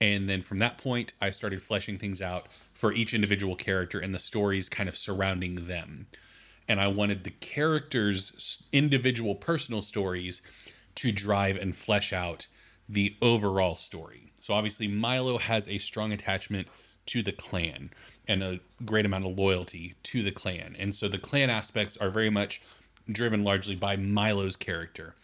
And 0.00 0.28
then 0.28 0.42
from 0.42 0.58
that 0.58 0.78
point, 0.78 1.12
I 1.20 1.30
started 1.30 1.60
fleshing 1.60 1.98
things 1.98 2.22
out 2.22 2.46
for 2.72 2.92
each 2.92 3.14
individual 3.14 3.56
character 3.56 3.98
and 3.98 4.14
the 4.14 4.18
stories 4.18 4.68
kind 4.68 4.88
of 4.88 4.96
surrounding 4.96 5.66
them. 5.66 6.06
And 6.68 6.80
I 6.80 6.88
wanted 6.88 7.24
the 7.24 7.30
characters' 7.30 8.62
individual 8.72 9.34
personal 9.34 9.82
stories 9.82 10.40
to 10.98 11.12
drive 11.12 11.56
and 11.56 11.76
flesh 11.76 12.12
out 12.12 12.48
the 12.88 13.14
overall 13.22 13.76
story. 13.76 14.32
So 14.40 14.52
obviously, 14.52 14.88
Milo 14.88 15.38
has 15.38 15.68
a 15.68 15.78
strong 15.78 16.12
attachment 16.12 16.66
to 17.06 17.22
the 17.22 17.30
clan 17.30 17.90
and 18.26 18.42
a 18.42 18.58
great 18.84 19.06
amount 19.06 19.24
of 19.24 19.38
loyalty 19.38 19.94
to 20.02 20.24
the 20.24 20.32
clan. 20.32 20.74
And 20.76 20.92
so 20.92 21.06
the 21.06 21.16
clan 21.16 21.50
aspects 21.50 21.96
are 21.98 22.10
very 22.10 22.30
much 22.30 22.60
driven 23.08 23.44
largely 23.44 23.76
by 23.76 23.94
Milo's 23.94 24.56
character. 24.56 25.14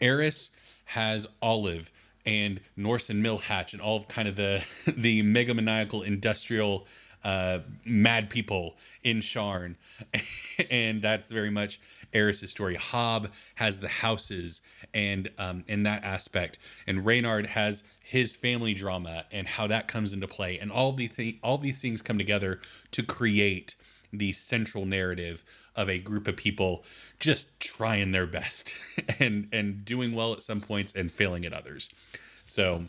Eris 0.00 0.48
has 0.86 1.26
Olive 1.42 1.90
and 2.24 2.60
Norse 2.74 3.10
and 3.10 3.22
Millhatch 3.22 3.74
and 3.74 3.82
all 3.82 3.98
of 3.98 4.08
kind 4.08 4.26
of 4.26 4.36
the 4.36 4.66
the 4.86 5.22
megamaniacal 5.22 6.02
industrial 6.02 6.86
uh, 7.24 7.58
mad 7.84 8.30
people 8.30 8.78
in 9.02 9.18
Sharn, 9.18 9.76
and 10.70 11.02
that's 11.02 11.30
very 11.30 11.50
much 11.50 11.78
Eris's 12.12 12.50
story. 12.50 12.74
Hob 12.74 13.30
has 13.56 13.78
the 13.78 13.88
houses 13.88 14.62
and 14.92 15.30
um, 15.38 15.64
in 15.66 15.84
that 15.84 16.04
aspect, 16.04 16.58
and 16.86 17.04
Reynard 17.04 17.46
has 17.46 17.84
his 18.00 18.34
family 18.34 18.74
drama 18.74 19.24
and 19.30 19.46
how 19.46 19.66
that 19.68 19.88
comes 19.88 20.12
into 20.12 20.26
play, 20.26 20.58
and 20.58 20.72
all 20.72 20.92
these 20.92 21.14
th- 21.14 21.38
all 21.42 21.58
these 21.58 21.80
things 21.80 22.02
come 22.02 22.18
together 22.18 22.60
to 22.92 23.02
create 23.02 23.74
the 24.12 24.32
central 24.32 24.86
narrative 24.86 25.44
of 25.76 25.88
a 25.88 25.98
group 25.98 26.26
of 26.26 26.36
people 26.36 26.84
just 27.20 27.60
trying 27.60 28.12
their 28.12 28.26
best 28.26 28.74
and 29.18 29.48
and 29.52 29.84
doing 29.84 30.12
well 30.12 30.32
at 30.32 30.42
some 30.42 30.60
points 30.60 30.92
and 30.94 31.12
failing 31.12 31.44
at 31.44 31.52
others. 31.52 31.90
So 32.46 32.84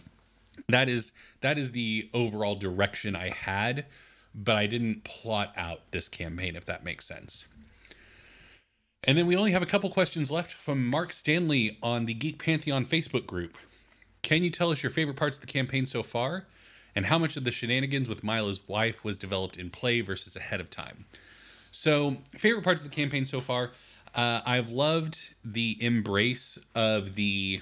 that 0.67 0.89
is 0.89 1.11
that 1.41 1.57
is 1.57 1.71
the 1.71 2.09
overall 2.13 2.55
direction 2.55 3.15
I 3.15 3.29
had, 3.29 3.85
but 4.33 4.55
I 4.55 4.65
didn't 4.65 5.03
plot 5.03 5.53
out 5.55 5.91
this 5.91 6.07
campaign 6.07 6.55
if 6.55 6.65
that 6.65 6.83
makes 6.83 7.05
sense. 7.05 7.45
And 9.03 9.17
then 9.17 9.25
we 9.25 9.35
only 9.35 9.51
have 9.51 9.63
a 9.63 9.67
couple 9.67 9.89
questions 9.89 10.29
left 10.29 10.53
from 10.53 10.85
Mark 10.85 11.11
Stanley 11.11 11.77
on 11.81 12.05
the 12.05 12.13
Geek 12.13 12.37
Pantheon 12.43 12.85
Facebook 12.85 13.25
group. 13.25 13.57
Can 14.21 14.43
you 14.43 14.51
tell 14.51 14.71
us 14.71 14.83
your 14.83 14.91
favorite 14.91 15.17
parts 15.17 15.37
of 15.37 15.41
the 15.41 15.47
campaign 15.47 15.87
so 15.87 16.03
far? 16.03 16.45
And 16.95 17.05
how 17.05 17.17
much 17.17 17.35
of 17.35 17.43
the 17.43 17.51
shenanigans 17.51 18.07
with 18.07 18.23
Milo's 18.23 18.67
wife 18.67 19.03
was 19.03 19.17
developed 19.17 19.57
in 19.57 19.71
play 19.71 20.01
versus 20.01 20.35
ahead 20.35 20.59
of 20.59 20.69
time? 20.69 21.05
So, 21.71 22.17
favorite 22.37 22.63
parts 22.63 22.83
of 22.83 22.89
the 22.89 22.95
campaign 22.95 23.25
so 23.25 23.39
far. 23.39 23.71
Uh, 24.13 24.41
I've 24.45 24.69
loved 24.69 25.33
the 25.43 25.77
embrace 25.79 26.59
of 26.75 27.15
the 27.15 27.61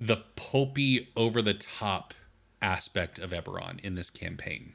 the 0.00 0.16
pulpy, 0.36 1.08
over 1.16 1.40
the 1.40 1.54
top 1.54 2.12
aspect 2.60 3.18
of 3.18 3.30
Eberron 3.30 3.80
in 3.80 3.94
this 3.94 4.10
campaign. 4.10 4.72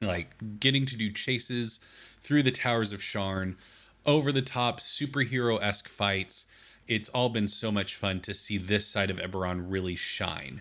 like 0.00 0.60
getting 0.60 0.86
to 0.86 0.96
do 0.96 1.10
chases 1.10 1.78
through 2.20 2.42
the 2.42 2.50
towers 2.50 2.92
of 2.92 3.00
Sharn, 3.00 3.56
over 4.06 4.32
the 4.32 4.42
top 4.42 4.80
superhero 4.80 5.60
esque 5.62 5.88
fights. 5.88 6.46
It's 6.86 7.08
all 7.08 7.28
been 7.28 7.48
so 7.48 7.72
much 7.72 7.96
fun 7.96 8.20
to 8.20 8.34
see 8.34 8.58
this 8.58 8.86
side 8.86 9.10
of 9.10 9.18
Eberron 9.18 9.64
really 9.68 9.96
shine. 9.96 10.60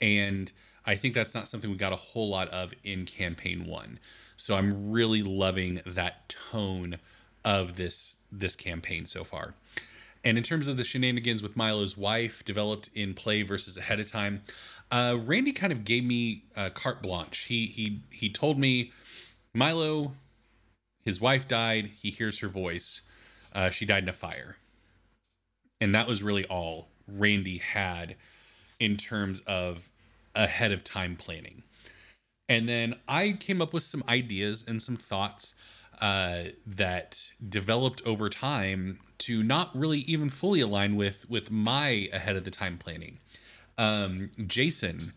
And 0.00 0.50
I 0.84 0.96
think 0.96 1.14
that's 1.14 1.34
not 1.34 1.48
something 1.48 1.70
we 1.70 1.76
got 1.76 1.92
a 1.92 1.96
whole 1.96 2.28
lot 2.28 2.48
of 2.48 2.72
in 2.82 3.04
campaign 3.04 3.66
one. 3.66 3.98
So 4.36 4.56
I'm 4.56 4.90
really 4.90 5.22
loving 5.22 5.80
that 5.86 6.28
tone 6.28 6.96
of 7.44 7.76
this 7.76 8.16
this 8.32 8.56
campaign 8.56 9.06
so 9.06 9.24
far. 9.24 9.54
And 10.24 10.36
in 10.36 10.44
terms 10.44 10.68
of 10.68 10.76
the 10.76 10.84
shenanigans 10.84 11.42
with 11.42 11.56
Milo's 11.56 11.96
wife, 11.96 12.44
developed 12.44 12.90
in 12.94 13.14
play 13.14 13.42
versus 13.42 13.78
ahead 13.78 14.00
of 14.00 14.10
time, 14.10 14.42
uh, 14.90 15.16
Randy 15.18 15.52
kind 15.52 15.72
of 15.72 15.84
gave 15.84 16.04
me 16.04 16.44
uh, 16.56 16.70
carte 16.70 17.02
blanche. 17.02 17.44
He 17.44 17.66
he 17.66 18.00
he 18.10 18.28
told 18.28 18.58
me 18.58 18.92
Milo, 19.54 20.12
his 21.04 21.20
wife 21.20 21.48
died. 21.48 21.90
He 22.00 22.10
hears 22.10 22.40
her 22.40 22.48
voice. 22.48 23.00
Uh, 23.52 23.70
she 23.70 23.84
died 23.84 24.04
in 24.04 24.08
a 24.08 24.14
fire, 24.14 24.58
and 25.80 25.94
that 25.94 26.06
was 26.06 26.22
really 26.22 26.44
all 26.46 26.88
Randy 27.08 27.58
had 27.58 28.16
in 28.78 28.96
terms 28.96 29.40
of 29.40 29.90
ahead 30.34 30.72
of 30.72 30.84
time 30.84 31.16
planning. 31.16 31.62
And 32.48 32.68
then 32.68 32.96
I 33.08 33.32
came 33.32 33.62
up 33.62 33.72
with 33.72 33.82
some 33.82 34.02
ideas 34.08 34.64
and 34.66 34.82
some 34.82 34.96
thoughts 34.96 35.54
uh, 36.00 36.44
that 36.66 37.30
developed 37.46 38.02
over 38.06 38.28
time 38.28 38.98
to 39.18 39.42
not 39.42 39.70
really 39.76 39.98
even 40.00 40.30
fully 40.30 40.60
align 40.60 40.96
with 40.96 41.28
with 41.28 41.50
my 41.50 42.08
ahead 42.12 42.36
of 42.36 42.44
the 42.44 42.50
time 42.50 42.78
planning. 42.78 43.18
Um, 43.76 44.30
Jason 44.46 45.12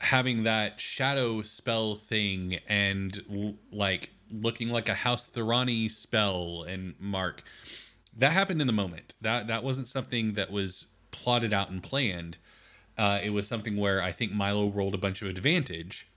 having 0.00 0.42
that 0.44 0.80
shadow 0.80 1.42
spell 1.42 1.94
thing 1.94 2.58
and 2.68 3.56
like 3.72 4.10
looking 4.30 4.70
like 4.70 4.88
a 4.88 4.94
House 4.94 5.28
Thuranni 5.28 5.90
spell 5.90 6.64
and 6.68 6.94
Mark 6.98 7.42
that 8.16 8.32
happened 8.32 8.60
in 8.60 8.66
the 8.66 8.72
moment. 8.72 9.14
That 9.20 9.46
that 9.48 9.62
wasn't 9.62 9.88
something 9.88 10.34
that 10.34 10.50
was 10.50 10.86
plotted 11.10 11.52
out 11.52 11.70
and 11.70 11.82
planned. 11.82 12.38
Uh, 12.98 13.20
it 13.22 13.30
was 13.30 13.46
something 13.46 13.76
where 13.76 14.02
I 14.02 14.10
think 14.10 14.32
Milo 14.32 14.70
rolled 14.70 14.94
a 14.94 14.98
bunch 14.98 15.20
of 15.20 15.28
advantage, 15.28 16.08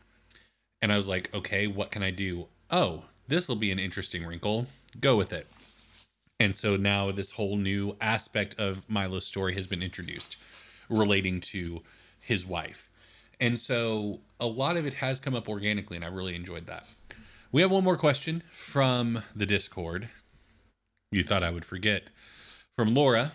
and 0.81 0.93
I 0.93 0.97
was 0.97 1.09
like, 1.09 1.33
okay, 1.33 1.67
what 1.67 1.91
can 1.91 2.03
I 2.03 2.11
do? 2.11 2.47
Oh, 2.71 3.03
this 3.27 3.47
will 3.47 3.57
be 3.57 3.71
an 3.71 3.79
interesting 3.79 4.25
wrinkle. 4.25 4.67
Go 4.99 5.17
with 5.17 5.33
it. 5.33 5.47
And 6.39 6.55
so 6.55 6.77
now 6.77 7.11
this 7.11 7.31
whole 7.31 7.57
new 7.57 7.97
aspect 7.99 8.57
of 8.57 8.89
Milo's 8.89 9.25
story 9.25 9.53
has 9.55 9.67
been 9.67 9.83
introduced 9.83 10.37
relating 10.89 11.41
to 11.41 11.81
his 12.21 12.45
wife. 12.45 12.89
And 13.41 13.59
so 13.59 14.21
a 14.39 14.47
lot 14.47 14.77
of 14.77 14.85
it 14.85 14.95
has 14.95 15.19
come 15.19 15.35
up 15.35 15.49
organically, 15.49 15.97
and 15.97 16.05
I 16.05 16.09
really 16.09 16.35
enjoyed 16.35 16.67
that. 16.67 16.85
We 17.51 17.63
have 17.63 17.71
one 17.71 17.83
more 17.83 17.97
question 17.97 18.43
from 18.51 19.23
the 19.35 19.47
Discord. 19.47 20.09
You 21.12 21.23
thought 21.23 21.41
I 21.41 21.49
would 21.49 21.65
forget. 21.65 22.03
From 22.77 22.93
Laura. 22.93 23.31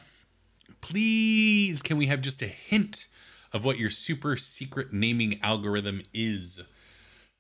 Please, 0.81 1.83
can 1.83 1.97
we 1.97 2.07
have 2.07 2.21
just 2.21 2.41
a 2.41 2.47
hint 2.47 3.09
of 3.53 3.65
what 3.65 3.77
your 3.77 3.91
super 3.91 4.37
secret 4.37 4.93
naming 4.93 5.41
algorithm 5.43 6.01
is? 6.13 6.61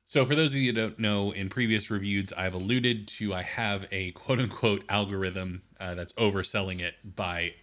So, 0.06 0.26
for 0.26 0.34
those 0.34 0.50
of 0.50 0.56
you 0.56 0.72
that 0.72 0.80
don't 0.80 0.98
know, 0.98 1.30
in 1.30 1.48
previous 1.48 1.92
reviews, 1.92 2.32
I've 2.36 2.54
alluded 2.54 3.06
to 3.08 3.32
I 3.32 3.42
have 3.42 3.86
a 3.92 4.10
quote 4.10 4.40
unquote 4.40 4.82
algorithm 4.88 5.62
uh, 5.78 5.94
that's 5.94 6.12
overselling 6.14 6.80
it 6.80 6.94
by 7.04 7.54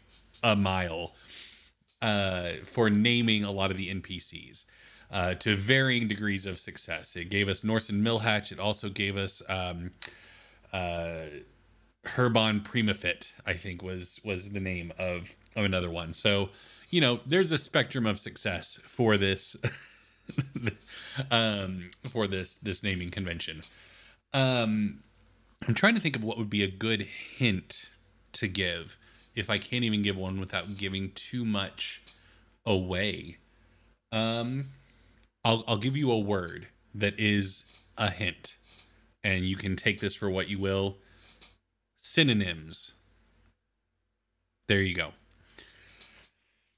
a 0.41 0.55
mile 0.55 1.15
uh, 2.01 2.51
for 2.63 2.89
naming 2.89 3.43
a 3.43 3.51
lot 3.51 3.71
of 3.71 3.77
the 3.77 3.93
NPCs 3.93 4.63
uh, 5.11 5.35
to 5.35 5.55
varying 5.55 6.07
degrees 6.07 6.45
of 6.45 6.59
success. 6.59 7.15
It 7.15 7.29
gave 7.29 7.49
us 7.49 7.63
Norson 7.63 8.01
Millhatch. 8.01 8.51
It 8.51 8.59
also 8.59 8.89
gave 8.89 9.17
us 9.17 9.41
um, 9.49 9.91
uh, 10.73 11.25
Herbon 12.05 12.61
Primafit. 12.61 13.33
I 13.45 13.53
think 13.53 13.83
was 13.83 14.19
was 14.23 14.49
the 14.49 14.59
name 14.59 14.91
of 14.97 15.35
of 15.55 15.65
another 15.65 15.89
one. 15.89 16.13
So 16.13 16.49
you 16.89 17.01
know, 17.01 17.19
there's 17.25 17.51
a 17.51 17.57
spectrum 17.57 18.05
of 18.05 18.19
success 18.19 18.79
for 18.87 19.17
this. 19.17 19.55
um, 21.31 21.91
for 22.11 22.27
this 22.27 22.57
this 22.57 22.83
naming 22.83 23.11
convention. 23.11 23.63
Um, 24.33 25.03
I'm 25.67 25.73
trying 25.73 25.95
to 25.95 25.99
think 25.99 26.15
of 26.15 26.23
what 26.23 26.37
would 26.37 26.49
be 26.49 26.63
a 26.63 26.71
good 26.71 27.01
hint 27.01 27.89
to 28.33 28.47
give 28.47 28.97
if 29.35 29.49
I 29.49 29.57
can't 29.57 29.83
even 29.83 30.01
give 30.01 30.17
one 30.17 30.39
without 30.39 30.77
giving 30.77 31.11
too 31.13 31.45
much 31.45 32.01
away. 32.65 33.37
Um, 34.11 34.69
I'll 35.43 35.63
I'll 35.67 35.77
give 35.77 35.97
you 35.97 36.11
a 36.11 36.19
word 36.19 36.67
that 36.93 37.19
is 37.19 37.65
a 37.97 38.09
hint, 38.09 38.55
and 39.23 39.45
you 39.45 39.55
can 39.55 39.75
take 39.75 39.99
this 39.99 40.15
for 40.15 40.29
what 40.29 40.49
you 40.49 40.59
will. 40.59 40.97
Synonyms. 41.99 42.93
There 44.67 44.81
you 44.81 44.95
go. 44.95 45.13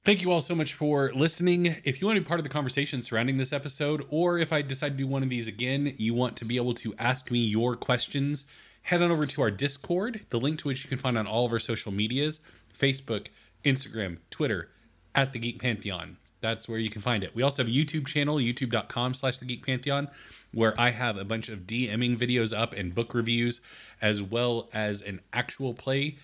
Thank 0.05 0.21
you 0.21 0.31
all 0.31 0.41
so 0.41 0.53
much 0.53 0.73
for 0.73 1.11
listening. 1.13 1.77
If 1.85 2.01
you 2.01 2.07
want 2.07 2.17
to 2.17 2.21
be 2.21 2.27
part 2.27 2.39
of 2.39 2.43
the 2.43 2.49
conversation 2.49 3.01
surrounding 3.01 3.37
this 3.37 3.53
episode, 3.53 4.05
or 4.09 4.37
if 4.37 4.51
I 4.51 4.61
decide 4.61 4.89
to 4.89 4.97
do 4.97 5.07
one 5.07 5.23
of 5.23 5.29
these 5.29 5.47
again, 5.47 5.93
you 5.97 6.13
want 6.13 6.35
to 6.37 6.45
be 6.45 6.57
able 6.57 6.73
to 6.73 6.93
ask 6.99 7.31
me 7.31 7.39
your 7.39 7.77
questions, 7.77 8.45
head 8.81 9.01
on 9.01 9.11
over 9.11 9.25
to 9.25 9.41
our 9.41 9.51
Discord, 9.51 10.25
the 10.27 10.41
link 10.41 10.59
to 10.59 10.67
which 10.67 10.83
you 10.83 10.89
can 10.89 10.97
find 10.97 11.17
on 11.17 11.25
all 11.25 11.45
of 11.45 11.53
our 11.53 11.59
social 11.59 11.93
medias 11.93 12.41
Facebook, 12.77 13.27
Instagram, 13.63 14.17
Twitter, 14.29 14.71
at 15.15 15.31
the 15.31 15.39
Geek 15.39 15.61
Pantheon. 15.61 16.17
That's 16.43 16.67
where 16.67 16.77
you 16.77 16.89
can 16.89 17.01
find 17.01 17.23
it. 17.23 17.33
We 17.33 17.41
also 17.41 17.63
have 17.63 17.71
a 17.71 17.73
YouTube 17.73 18.05
channel, 18.05 18.35
youtube.com 18.35 19.13
slash 19.13 19.37
the 19.37 19.45
Geek 19.45 19.65
Pantheon, 19.65 20.09
where 20.53 20.73
I 20.77 20.89
have 20.89 21.15
a 21.17 21.23
bunch 21.23 21.47
of 21.47 21.61
DMing 21.61 22.17
videos 22.17 22.55
up 22.55 22.73
and 22.73 22.93
book 22.93 23.13
reviews, 23.13 23.61
as 24.01 24.21
well 24.21 24.69
as 24.73 25.01
an 25.01 25.21
actual 25.31 25.73
play 25.73 26.17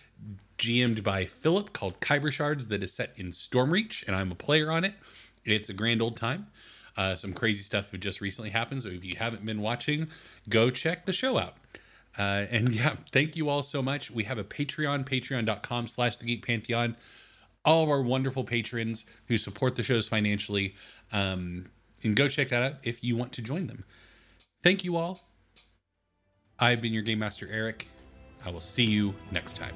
GM'd 0.57 1.05
by 1.05 1.23
Philip 1.23 1.71
called 1.71 2.01
Khyber 2.01 2.31
Shards 2.31 2.67
that 2.67 2.83
is 2.83 2.91
set 2.91 3.13
in 3.15 3.31
Stormreach, 3.31 4.05
and 4.05 4.15
I'm 4.15 4.29
a 4.29 4.35
player 4.35 4.69
on 4.69 4.83
it. 4.83 4.93
It's 5.45 5.69
a 5.69 5.73
grand 5.73 6.01
old 6.01 6.17
time. 6.17 6.47
Uh, 6.97 7.15
some 7.15 7.31
crazy 7.31 7.61
stuff 7.61 7.93
just 7.97 8.19
recently 8.19 8.49
happened, 8.49 8.83
so 8.83 8.89
if 8.89 9.05
you 9.05 9.15
haven't 9.15 9.45
been 9.45 9.61
watching, 9.61 10.09
go 10.49 10.69
check 10.69 11.05
the 11.05 11.13
show 11.13 11.37
out. 11.37 11.55
Uh, 12.17 12.45
and 12.51 12.69
yeah, 12.73 12.97
thank 13.13 13.37
you 13.37 13.47
all 13.47 13.63
so 13.63 13.81
much. 13.81 14.11
We 14.11 14.25
have 14.25 14.37
a 14.37 14.43
Patreon, 14.43 15.05
patreon.com 15.05 15.87
slash 15.87 16.17
the 16.17 16.25
Geek 16.25 16.45
Pantheon. 16.45 16.97
All 17.69 17.83
of 17.83 17.89
our 17.89 18.01
wonderful 18.01 18.43
patrons 18.43 19.05
who 19.27 19.37
support 19.37 19.75
the 19.75 19.83
shows 19.83 20.07
financially. 20.07 20.73
Um, 21.13 21.67
and 22.01 22.15
go 22.15 22.27
check 22.27 22.49
that 22.49 22.63
out 22.63 22.73
if 22.81 23.03
you 23.03 23.15
want 23.15 23.31
to 23.33 23.43
join 23.43 23.67
them. 23.67 23.83
Thank 24.63 24.83
you 24.83 24.97
all. 24.97 25.19
I've 26.57 26.81
been 26.81 26.93
your 26.93 27.03
Game 27.03 27.19
Master, 27.19 27.47
Eric. 27.51 27.87
I 28.43 28.49
will 28.49 28.59
see 28.59 28.85
you 28.85 29.13
next 29.31 29.55
time. 29.55 29.75